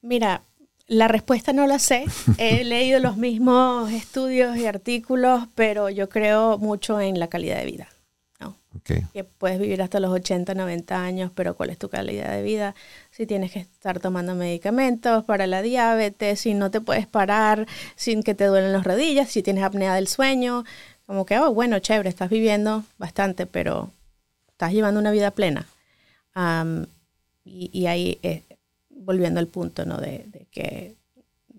Mira, 0.02 0.42
la 0.88 1.08
respuesta 1.08 1.54
no 1.54 1.68
la 1.68 1.78
sé. 1.78 2.06
He 2.40 2.64
leído 2.64 3.00
los 3.00 3.18
mismos 3.18 3.92
estudios 3.92 4.58
y 4.58 4.66
artículos, 4.66 5.48
pero 5.54 5.92
yo 5.92 6.10
creo 6.10 6.58
mucho 6.58 7.00
en 7.00 7.20
la 7.20 7.28
calidad 7.28 7.58
de 7.58 7.66
vida. 7.66 7.90
Que 9.14 9.24
puedes 9.24 9.60
vivir 9.60 9.82
hasta 9.82 10.00
los 10.00 10.12
80, 10.12 10.54
90 10.54 11.04
años, 11.04 11.32
pero 11.34 11.56
¿cuál 11.56 11.70
es 11.70 11.78
tu 11.78 11.90
calidad 11.90 12.32
de 12.32 12.44
vida? 12.44 12.76
Si 13.12 13.26
tienes 13.26 13.52
que 13.52 13.60
estar 13.60 14.00
tomando 14.00 14.36
medicamentos 14.36 15.24
para 15.26 15.48
la 15.48 15.62
diabetes, 15.62 16.40
si 16.40 16.54
no 16.54 16.72
te 16.72 16.82
puedes 16.82 17.08
parar 17.08 17.68
sin 17.96 18.24
que 18.24 18.36
te 18.36 18.46
duelen 18.46 18.74
las 18.74 18.84
rodillas, 18.84 19.30
si 19.30 19.44
tienes 19.44 19.64
apnea 19.64 19.96
del 19.96 20.08
sueño, 20.08 20.64
como 21.06 21.26
que, 21.26 21.40
oh, 21.40 21.54
bueno, 21.54 21.80
chévere, 21.80 22.10
estás 22.10 22.30
viviendo 22.30 22.84
bastante, 22.98 23.46
pero 23.46 23.92
estás 24.50 24.74
llevando 24.74 25.00
una 25.00 25.12
vida 25.12 25.32
plena. 25.32 25.68
y, 27.44 27.86
ahí, 27.88 28.20
eh, 28.24 28.44
volviendo 28.90 29.40
al 29.40 29.48
punto, 29.48 29.86
¿no? 29.86 29.98
De, 29.98 30.26
de 30.28 30.46
que 30.52 30.96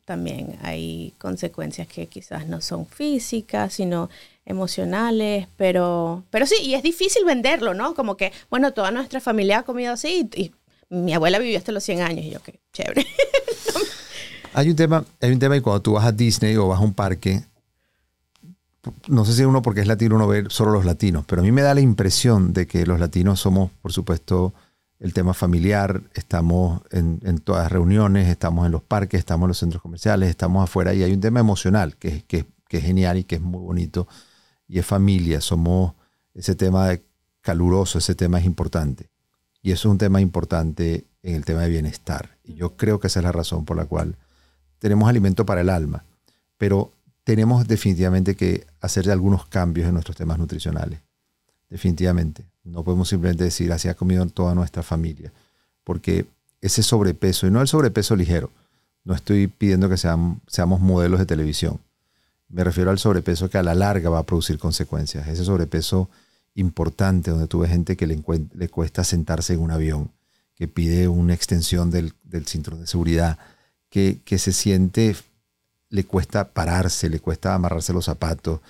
también 0.04 0.58
hay 0.62 1.14
consecuencias 1.18 1.86
que 1.86 2.06
quizás 2.08 2.48
no 2.48 2.60
son 2.60 2.84
físicas, 2.86 3.74
sino 3.74 4.10
emocionales, 4.44 5.48
pero, 5.56 6.24
pero 6.30 6.46
sí, 6.46 6.56
y 6.62 6.74
es 6.74 6.82
difícil 6.82 7.24
venderlo, 7.24 7.74
¿no? 7.74 7.94
Como 7.94 8.16
que, 8.16 8.32
bueno, 8.50 8.72
toda 8.72 8.90
nuestra 8.90 9.20
familia 9.20 9.60
ha 9.60 9.62
comido 9.62 9.92
así 9.92 10.28
y, 10.34 10.52
mi 10.92 11.14
abuela 11.14 11.38
vivió 11.38 11.56
hasta 11.56 11.70
los 11.70 11.84
100 11.84 12.00
años 12.00 12.24
y 12.24 12.30
yo, 12.30 12.42
qué 12.42 12.58
chévere. 12.72 13.06
hay 14.54 14.70
un 14.70 14.74
tema, 14.74 15.04
hay 15.20 15.30
un 15.30 15.38
tema 15.38 15.56
y 15.56 15.60
cuando 15.60 15.80
tú 15.80 15.92
vas 15.92 16.04
a 16.04 16.10
Disney 16.10 16.56
o 16.56 16.66
vas 16.66 16.80
a 16.80 16.82
un 16.82 16.94
parque, 16.94 17.44
no 19.06 19.24
sé 19.24 19.34
si 19.34 19.44
uno 19.44 19.62
porque 19.62 19.82
es 19.82 19.86
latino 19.86 20.16
uno 20.16 20.26
ve 20.26 20.46
solo 20.48 20.72
los 20.72 20.84
latinos, 20.84 21.24
pero 21.28 21.42
a 21.42 21.44
mí 21.44 21.52
me 21.52 21.62
da 21.62 21.74
la 21.74 21.80
impresión 21.80 22.52
de 22.52 22.66
que 22.66 22.86
los 22.86 22.98
latinos 22.98 23.38
somos, 23.38 23.70
por 23.80 23.92
supuesto, 23.92 24.52
el 24.98 25.14
tema 25.14 25.32
familiar, 25.32 26.02
estamos 26.14 26.82
en, 26.90 27.38
todas 27.38 27.62
las 27.62 27.72
reuniones, 27.72 28.28
estamos 28.28 28.66
en 28.66 28.72
los 28.72 28.82
parques, 28.82 29.20
estamos 29.20 29.44
en 29.46 29.48
los 29.48 29.58
centros 29.58 29.82
comerciales, 29.82 30.28
estamos 30.28 30.64
afuera 30.64 30.92
y 30.92 31.04
hay 31.04 31.12
un 31.12 31.20
tema 31.20 31.38
emocional 31.38 31.96
que, 31.96 32.24
que, 32.24 32.46
que 32.68 32.78
es 32.78 32.84
genial 32.84 33.16
y 33.18 33.24
que 33.24 33.36
es 33.36 33.40
muy 33.40 33.60
bonito 33.60 34.08
y 34.70 34.78
es 34.78 34.86
familia, 34.86 35.40
somos 35.40 35.94
ese 36.32 36.54
tema 36.54 36.96
caluroso, 37.40 37.98
ese 37.98 38.14
tema 38.14 38.38
es 38.38 38.44
importante. 38.44 39.10
Y 39.62 39.72
eso 39.72 39.88
es 39.88 39.92
un 39.92 39.98
tema 39.98 40.20
importante 40.20 41.06
en 41.24 41.34
el 41.34 41.44
tema 41.44 41.62
de 41.62 41.70
bienestar. 41.70 42.38
Y 42.44 42.54
yo 42.54 42.76
creo 42.76 43.00
que 43.00 43.08
esa 43.08 43.18
es 43.18 43.24
la 43.24 43.32
razón 43.32 43.64
por 43.64 43.76
la 43.76 43.86
cual 43.86 44.14
tenemos 44.78 45.08
alimento 45.08 45.44
para 45.44 45.62
el 45.62 45.70
alma, 45.70 46.04
pero 46.56 46.92
tenemos 47.24 47.66
definitivamente 47.66 48.36
que 48.36 48.64
hacer 48.80 49.10
algunos 49.10 49.44
cambios 49.46 49.88
en 49.88 49.94
nuestros 49.94 50.16
temas 50.16 50.38
nutricionales. 50.38 51.00
Definitivamente. 51.68 52.44
No 52.62 52.84
podemos 52.84 53.08
simplemente 53.08 53.42
decir 53.42 53.72
así 53.72 53.88
ha 53.88 53.94
comido 53.94 54.24
toda 54.26 54.54
nuestra 54.54 54.84
familia, 54.84 55.32
porque 55.82 56.26
ese 56.60 56.84
sobrepeso, 56.84 57.48
y 57.48 57.50
no 57.50 57.60
el 57.60 57.66
sobrepeso 57.66 58.14
ligero, 58.14 58.50
no 59.02 59.14
estoy 59.14 59.48
pidiendo 59.48 59.88
que 59.88 59.96
seamos 59.96 60.80
modelos 60.80 61.18
de 61.18 61.26
televisión, 61.26 61.80
me 62.50 62.64
refiero 62.64 62.90
al 62.90 62.98
sobrepeso 62.98 63.48
que 63.48 63.58
a 63.58 63.62
la 63.62 63.74
larga 63.74 64.10
va 64.10 64.18
a 64.18 64.26
producir 64.26 64.58
consecuencias. 64.58 65.26
Ese 65.28 65.44
sobrepeso 65.44 66.10
importante 66.54 67.30
donde 67.30 67.46
tú 67.46 67.60
ves 67.60 67.70
gente 67.70 67.96
que 67.96 68.06
le, 68.06 68.68
cuesta 68.68 69.04
sentarse 69.04 69.54
en 69.54 69.60
un 69.60 69.70
avión, 69.70 70.10
que 70.54 70.68
pide 70.68 71.08
una 71.08 71.32
extensión 71.32 71.90
del, 71.90 72.12
cinturón 72.46 72.80
de 72.80 72.86
seguridad, 72.86 73.38
que, 73.88 74.20
que, 74.24 74.38
se 74.38 74.52
siente, 74.52 75.16
le 75.88 76.04
cuesta 76.04 76.52
pararse, 76.52 77.08
le 77.08 77.20
cuesta 77.20 77.54
amarrarse 77.54 77.92
los 77.92 78.04
zapatos, 78.04 78.60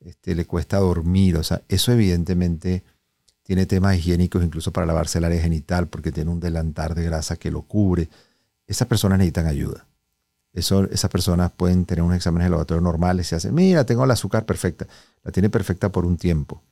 este, 0.00 0.34
le 0.34 0.44
cuesta 0.44 0.78
dormir. 0.78 1.36
O 1.38 1.42
sea, 1.42 1.62
eso 1.68 1.92
evidentemente 1.92 2.84
tiene 3.42 3.66
temas 3.66 3.96
higiénicos 3.96 4.44
incluso 4.44 4.70
para 4.72 4.86
lavarse 4.86 5.18
el 5.18 5.24
área 5.24 5.40
genital 5.40 5.88
porque 5.88 6.12
tiene 6.12 6.30
un 6.30 6.40
delantar 6.40 6.94
de 6.94 7.04
grasa 7.04 7.36
que 7.36 7.50
lo 7.50 7.62
cubre. 7.62 8.08
Esas 8.66 8.86
personas 8.86 9.18
necesitan 9.18 9.46
ayuda. 9.46 9.86
Eso, 10.52 10.84
esas 10.90 11.10
personas 11.10 11.52
pueden 11.52 11.84
tener 11.84 12.02
unos 12.02 12.16
exámenes 12.16 12.46
de 12.46 12.50
laboratorio 12.50 12.80
normales 12.80 13.28
se 13.28 13.36
hacen, 13.36 13.54
mira, 13.54 13.84
tengo 13.84 14.04
la 14.04 14.14
azúcar 14.14 14.44
perfecta. 14.44 14.86
La 15.22 15.30
tiene 15.30 15.48
perfecta 15.48 15.92
por 15.92 16.04
un 16.04 16.16
tiempo, 16.16 16.62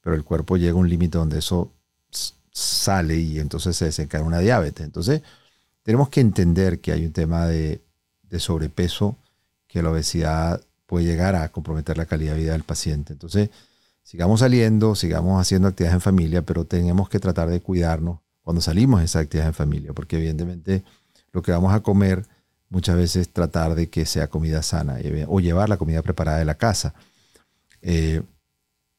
pero 0.00 0.14
el 0.14 0.24
cuerpo 0.24 0.56
llega 0.56 0.72
a 0.72 0.76
un 0.76 0.88
límite 0.88 1.18
donde 1.18 1.38
eso 1.38 1.72
sale 2.50 3.16
y 3.16 3.40
entonces 3.40 3.76
se 3.76 3.86
desencadena 3.86 4.28
una 4.28 4.38
diabetes. 4.38 4.84
Entonces, 4.84 5.22
tenemos 5.82 6.08
que 6.08 6.20
entender 6.20 6.80
que 6.80 6.92
hay 6.92 7.06
un 7.06 7.12
tema 7.12 7.46
de, 7.46 7.82
de 8.22 8.40
sobrepeso, 8.40 9.18
que 9.66 9.82
la 9.82 9.90
obesidad 9.90 10.60
puede 10.86 11.06
llegar 11.06 11.34
a 11.34 11.50
comprometer 11.50 11.96
la 11.96 12.06
calidad 12.06 12.34
de 12.34 12.40
vida 12.40 12.52
del 12.52 12.62
paciente. 12.62 13.12
Entonces, 13.14 13.50
sigamos 14.02 14.40
saliendo, 14.40 14.94
sigamos 14.94 15.40
haciendo 15.40 15.68
actividades 15.68 15.94
en 15.94 16.00
familia, 16.00 16.42
pero 16.42 16.64
tenemos 16.64 17.08
que 17.08 17.18
tratar 17.18 17.48
de 17.48 17.60
cuidarnos 17.60 18.20
cuando 18.42 18.60
salimos 18.60 19.00
de 19.00 19.06
esas 19.06 19.22
actividades 19.22 19.50
en 19.50 19.54
familia, 19.54 19.92
porque 19.92 20.16
evidentemente 20.16 20.84
lo 21.32 21.42
que 21.42 21.50
vamos 21.50 21.72
a 21.74 21.80
comer 21.80 22.26
muchas 22.74 22.96
veces 22.96 23.32
tratar 23.32 23.74
de 23.76 23.88
que 23.88 24.04
sea 24.04 24.28
comida 24.28 24.62
sana 24.62 24.98
o 25.28 25.40
llevar 25.40 25.68
la 25.68 25.76
comida 25.76 26.02
preparada 26.02 26.38
de 26.38 26.44
la 26.44 26.56
casa. 26.56 26.92
Eh, 27.80 28.20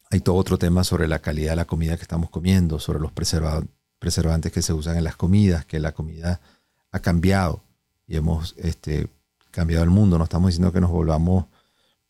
hay 0.10 0.22
todo 0.22 0.36
otro 0.36 0.58
tema 0.58 0.84
sobre 0.84 1.08
la 1.08 1.20
calidad 1.20 1.52
de 1.52 1.56
la 1.58 1.66
comida 1.66 1.97
que 1.97 2.04
estamos 2.04 2.30
comiendo, 2.30 2.80
sobre 2.80 2.99
los 2.99 3.12
preservantes 3.12 4.52
que 4.52 4.62
se 4.62 4.72
usan 4.72 4.97
en 4.97 5.04
las 5.04 5.18
comidas, 5.18 5.66
que 5.66 5.80
la 5.80 5.91
comida 5.91 6.39
ha 6.91 6.99
cambiado 6.99 7.64
y 8.08 8.16
hemos 8.16 8.56
este, 8.58 9.10
cambiado 9.52 9.84
el 9.84 9.89
mundo. 9.89 10.18
No 10.18 10.24
estamos 10.24 10.49
diciendo 10.49 10.72
que 10.72 10.80
nos 10.80 10.91
volvamos 10.91 11.45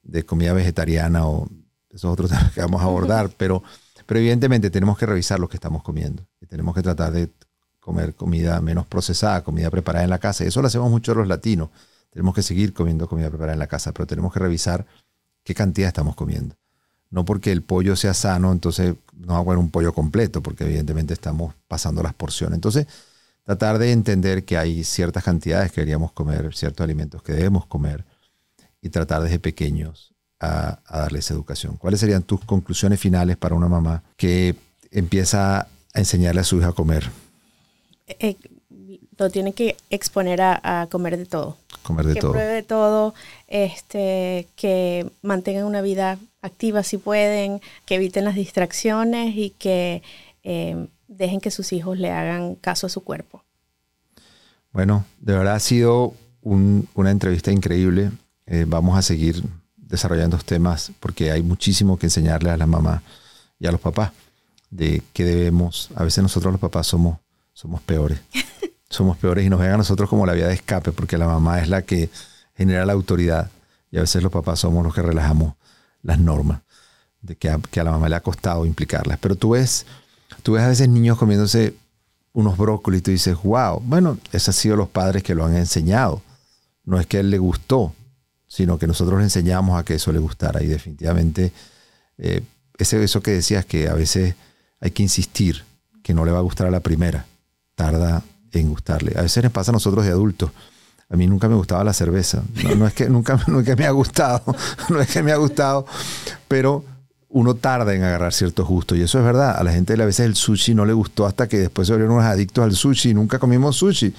de 0.03 0.23
comida 0.23 0.53
vegetariana 0.53 1.27
o 1.27 1.49
esos 1.89 2.11
otros 2.11 2.29
temas 2.31 2.51
que 2.51 2.61
vamos 2.61 2.81
a 2.81 2.85
abordar, 2.85 3.29
pero, 3.37 3.63
pero 4.05 4.19
evidentemente 4.19 4.69
tenemos 4.69 4.99
que 4.99 5.07
revisar 5.07 5.39
lo 5.39 5.49
que 5.49 5.57
estamos 5.57 5.81
comiendo 5.81 6.27
y 6.39 6.45
tenemos 6.45 6.75
que 6.75 6.83
tratar 6.83 7.11
de 7.11 7.31
comer 7.85 8.15
comida 8.15 8.59
menos 8.61 8.87
procesada, 8.87 9.43
comida 9.43 9.69
preparada 9.69 10.03
en 10.03 10.09
la 10.09 10.17
casa. 10.17 10.43
Y 10.43 10.47
eso 10.47 10.59
lo 10.59 10.67
hacemos 10.67 10.89
mucho 10.89 11.13
los 11.13 11.27
latinos. 11.27 11.69
Tenemos 12.09 12.33
que 12.33 12.41
seguir 12.41 12.73
comiendo 12.73 13.07
comida 13.07 13.29
preparada 13.29 13.53
en 13.53 13.59
la 13.59 13.67
casa, 13.67 13.91
pero 13.91 14.07
tenemos 14.07 14.33
que 14.33 14.39
revisar 14.39 14.87
qué 15.43 15.53
cantidad 15.53 15.89
estamos 15.89 16.15
comiendo. 16.15 16.55
No 17.11 17.25
porque 17.25 17.51
el 17.51 17.61
pollo 17.61 17.95
sea 17.95 18.15
sano, 18.15 18.51
entonces 18.51 18.95
no 19.13 19.33
vamos 19.33 19.55
a 19.55 19.59
un 19.59 19.69
pollo 19.69 19.93
completo, 19.93 20.41
porque 20.41 20.63
evidentemente 20.63 21.13
estamos 21.13 21.53
pasando 21.67 22.01
las 22.01 22.15
porciones. 22.15 22.55
Entonces, 22.55 22.87
tratar 23.43 23.77
de 23.77 23.91
entender 23.91 24.45
que 24.45 24.57
hay 24.57 24.83
ciertas 24.83 25.23
cantidades 25.23 25.71
que 25.71 25.81
deberíamos 25.81 26.11
comer, 26.11 26.55
ciertos 26.55 26.83
alimentos 26.83 27.21
que 27.21 27.33
debemos 27.33 27.67
comer, 27.67 28.03
y 28.81 28.89
tratar 28.89 29.21
desde 29.21 29.37
pequeños 29.37 30.15
a, 30.39 30.79
darles 30.89 31.29
educación. 31.29 31.77
¿Cuáles 31.77 31.99
serían 31.99 32.23
tus 32.23 32.43
conclusiones 32.43 32.99
finales 32.99 33.37
para 33.37 33.53
una 33.53 33.67
mamá 33.67 34.01
que 34.17 34.55
empieza 34.89 35.59
a 35.59 35.99
enseñarle 35.99 36.41
a 36.41 36.43
su 36.43 36.57
hija 36.57 36.69
a 36.69 36.73
comer? 36.73 37.24
Eh, 38.07 38.35
lo 39.17 39.29
tiene 39.29 39.53
que 39.53 39.77
exponer 39.89 40.41
a, 40.41 40.87
comer 40.91 41.17
de 41.17 41.25
todo. 41.25 41.57
Comer 41.83 42.05
de 42.07 42.13
que 42.13 42.19
todo. 42.19 42.31
Que 42.31 42.37
pruebe 42.37 42.53
de 42.53 42.63
todo, 42.63 43.13
este, 43.47 44.47
que 44.55 45.09
mantengan 45.21 45.65
una 45.65 45.81
vida 45.81 46.19
activa 46.41 46.83
si 46.83 46.97
pueden, 46.97 47.61
que 47.85 47.95
eviten 47.95 48.25
las 48.25 48.35
distracciones 48.35 49.35
y 49.35 49.51
que 49.51 50.03
eh, 50.43 50.87
dejen 51.07 51.41
que 51.41 51.51
sus 51.51 51.73
hijos 51.73 51.97
le 51.97 52.11
hagan 52.11 52.55
caso 52.55 52.87
a 52.87 52.89
su 52.89 53.01
cuerpo. 53.03 53.43
Bueno, 54.71 55.05
de 55.19 55.33
verdad 55.37 55.55
ha 55.55 55.59
sido 55.59 56.13
una 56.41 57.09
entrevista 57.09 57.51
increíble. 57.51 58.11
Eh, 58.45 58.65
vamos 58.67 58.97
a 58.97 59.01
seguir 59.01 59.41
desarrollando 59.75 60.35
estos 60.35 60.45
temas 60.47 60.91
porque 60.99 61.31
hay 61.31 61.41
muchísimo 61.41 61.97
que 61.97 62.07
enseñarle 62.07 62.49
a 62.49 62.57
la 62.57 62.67
mamá 62.67 63.01
y 63.59 63.67
a 63.67 63.71
los 63.71 63.79
papás 63.79 64.11
de 64.69 65.01
que 65.13 65.23
debemos, 65.23 65.89
a 65.95 66.03
veces 66.03 66.21
nosotros 66.21 66.51
los 66.51 66.59
papás 66.59 66.87
somos, 66.87 67.19
somos 67.55 67.81
peores. 67.81 68.19
somos 68.89 69.17
peores 69.17 69.45
y 69.45 69.49
nos 69.49 69.59
ven 69.59 69.71
a 69.71 69.77
nosotros 69.77 70.07
como 70.07 70.25
la 70.27 70.33
vía 70.33 70.47
de 70.47 70.53
escape 70.53 70.91
porque 70.91 71.17
la 71.17 71.25
mamá 71.25 71.59
es 71.59 71.69
la 71.69 71.81
que 71.81 72.11
genera 72.55 72.85
la 72.85 72.93
autoridad 72.93 73.49
y 73.89 73.97
a 73.97 74.01
veces 74.01 74.21
los 74.21 74.31
papás 74.31 74.59
somos 74.59 74.83
los 74.83 74.93
que 74.93 75.01
relajamos 75.01 75.55
las 76.03 76.19
normas 76.19 76.61
de 77.21 77.35
que 77.35 77.49
a, 77.49 77.59
que 77.59 77.79
a 77.79 77.83
la 77.83 77.91
mamá 77.91 78.09
le 78.09 78.15
ha 78.15 78.21
costado 78.21 78.65
implicarlas. 78.65 79.17
Pero 79.19 79.35
tú 79.35 79.51
ves, 79.51 79.85
tú 80.43 80.53
ves 80.53 80.63
a 80.63 80.67
veces 80.67 80.87
niños 80.87 81.17
comiéndose 81.17 81.75
unos 82.33 82.57
brócolis 82.57 82.99
y 82.99 83.03
tú 83.03 83.11
dices, 83.11 83.37
wow, 83.41 83.79
bueno, 83.79 84.19
esos 84.31 84.49
han 84.49 84.61
sido 84.61 84.75
los 84.75 84.89
padres 84.89 85.23
que 85.23 85.33
lo 85.33 85.45
han 85.45 85.55
enseñado. 85.55 86.21
No 86.83 86.99
es 86.99 87.07
que 87.07 87.17
a 87.17 87.19
él 87.21 87.31
le 87.31 87.39
gustó, 87.39 87.93
sino 88.47 88.77
que 88.77 88.85
nosotros 88.85 89.17
le 89.17 89.23
enseñamos 89.23 89.79
a 89.79 89.85
que 89.85 89.95
eso 89.95 90.11
le 90.11 90.19
gustara. 90.19 90.61
Y 90.61 90.67
definitivamente, 90.67 91.53
eh, 92.17 92.43
ese, 92.77 93.01
eso 93.03 93.23
que 93.23 93.31
decías 93.31 93.65
que 93.65 93.87
a 93.87 93.93
veces 93.93 94.35
hay 94.81 94.91
que 94.91 95.03
insistir, 95.03 95.63
que 96.03 96.13
no 96.13 96.25
le 96.25 96.31
va 96.31 96.39
a 96.39 96.43
gustar 96.43 96.67
a 96.67 96.71
la 96.71 96.81
primera, 96.81 97.25
tarda 97.75 98.23
en 98.51 98.69
gustarle. 98.69 99.13
A 99.17 99.21
veces 99.21 99.43
nos 99.43 99.53
pasa 99.53 99.71
a 99.71 99.73
nosotros 99.73 100.05
de 100.05 100.11
adultos. 100.11 100.51
A 101.09 101.15
mí 101.15 101.27
nunca 101.27 101.47
me 101.47 101.55
gustaba 101.55 101.83
la 101.83 101.93
cerveza. 101.93 102.43
No, 102.77 102.87
es 102.87 102.93
que 102.93 103.09
nunca, 103.09 103.39
nunca 103.47 103.75
me 103.75 103.85
ha 103.85 103.91
gustado, 103.91 104.43
no 104.89 104.99
es 104.99 105.09
que 105.09 105.21
me 105.21 105.31
ha 105.31 105.37
gustado, 105.37 105.85
pero 106.47 106.83
uno 107.29 107.55
tarda 107.55 107.93
en 107.93 108.03
agarrar 108.03 108.33
ciertos 108.33 108.67
gustos. 108.67 108.97
Y 108.97 109.01
eso 109.01 109.19
es 109.19 109.25
verdad. 109.25 109.57
A 109.57 109.63
la 109.63 109.71
gente 109.71 109.93
a 109.93 110.05
veces 110.05 110.25
el 110.25 110.35
sushi 110.35 110.73
no 110.73 110.85
le 110.85 110.93
gustó 110.93 111.25
hasta 111.25 111.47
que 111.47 111.57
después 111.57 111.87
se 111.87 111.93
volvieron 111.93 112.15
unos 112.15 112.25
adictos 112.25 112.63
al 112.63 112.73
sushi 112.73 113.09
y 113.09 113.13
nunca 113.13 113.39
comimos 113.39 113.75
sushi. 113.75 114.13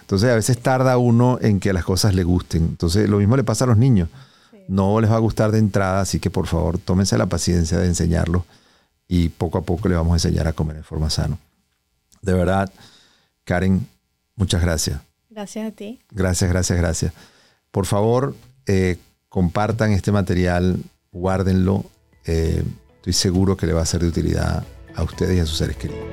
Entonces 0.00 0.30
a 0.30 0.34
veces 0.34 0.58
tarda 0.58 0.98
uno 0.98 1.38
en 1.40 1.58
que 1.58 1.72
las 1.72 1.84
cosas 1.84 2.14
le 2.14 2.22
gusten. 2.22 2.62
Entonces 2.64 3.08
lo 3.08 3.18
mismo 3.18 3.36
le 3.36 3.44
pasa 3.44 3.64
a 3.64 3.68
los 3.68 3.78
niños. 3.78 4.08
No 4.68 5.00
les 5.00 5.10
va 5.10 5.16
a 5.16 5.20
gustar 5.20 5.50
de 5.50 5.58
entrada, 5.58 6.00
así 6.00 6.20
que 6.20 6.30
por 6.30 6.46
favor 6.46 6.78
tómense 6.78 7.18
la 7.18 7.26
paciencia 7.26 7.78
de 7.78 7.86
enseñarlos 7.86 8.42
y 9.08 9.30
poco 9.30 9.58
a 9.58 9.62
poco 9.62 9.88
le 9.88 9.96
vamos 9.96 10.12
a 10.12 10.16
enseñar 10.16 10.46
a 10.46 10.52
comer 10.52 10.76
de 10.76 10.82
forma 10.82 11.10
sana. 11.10 11.38
De 12.22 12.32
verdad, 12.32 12.70
Karen, 13.50 13.84
muchas 14.36 14.62
gracias. 14.62 15.00
Gracias 15.28 15.66
a 15.66 15.74
ti. 15.74 15.98
Gracias, 16.12 16.48
gracias, 16.48 16.78
gracias. 16.78 17.12
Por 17.72 17.84
favor, 17.84 18.36
eh, 18.66 18.96
compartan 19.28 19.90
este 19.90 20.12
material, 20.12 20.78
guárdenlo 21.10 21.84
eh, 22.26 22.62
estoy 22.94 23.12
seguro 23.12 23.56
que 23.56 23.66
le 23.66 23.72
va 23.72 23.82
a 23.82 23.86
ser 23.86 24.02
de 24.02 24.06
utilidad 24.06 24.64
a 24.94 25.02
ustedes 25.02 25.36
y 25.36 25.40
a 25.40 25.46
sus 25.46 25.58
seres 25.58 25.76
queridos. 25.76 26.04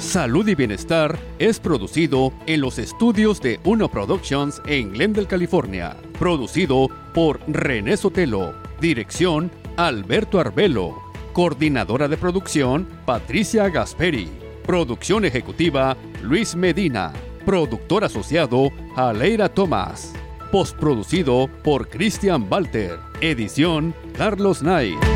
Salud 0.00 0.48
y 0.48 0.56
Bienestar 0.56 1.16
es 1.38 1.60
producido 1.60 2.32
en 2.46 2.62
los 2.62 2.80
estudios 2.80 3.40
de 3.40 3.60
Uno 3.62 3.88
Productions 3.88 4.60
en 4.66 4.92
Glendale, 4.92 5.28
California. 5.28 5.96
Producido 6.18 6.88
por 7.14 7.38
René 7.46 7.96
Sotelo. 7.96 8.54
Dirección 8.80 9.52
Alberto 9.76 10.40
Arbelo. 10.40 11.00
Coordinadora 11.32 12.08
de 12.08 12.16
producción 12.16 12.88
Patricia 13.06 13.68
Gasperi. 13.68 14.41
Producción 14.66 15.24
ejecutiva 15.24 15.96
Luis 16.22 16.54
Medina. 16.54 17.12
Productor 17.44 18.04
asociado 18.04 18.70
Aleira 18.96 19.48
Tomás. 19.48 20.14
Postproducido 20.52 21.48
por 21.64 21.88
Christian 21.88 22.46
Walter. 22.48 22.98
Edición 23.20 23.94
Carlos 24.16 24.60
Knight. 24.60 25.11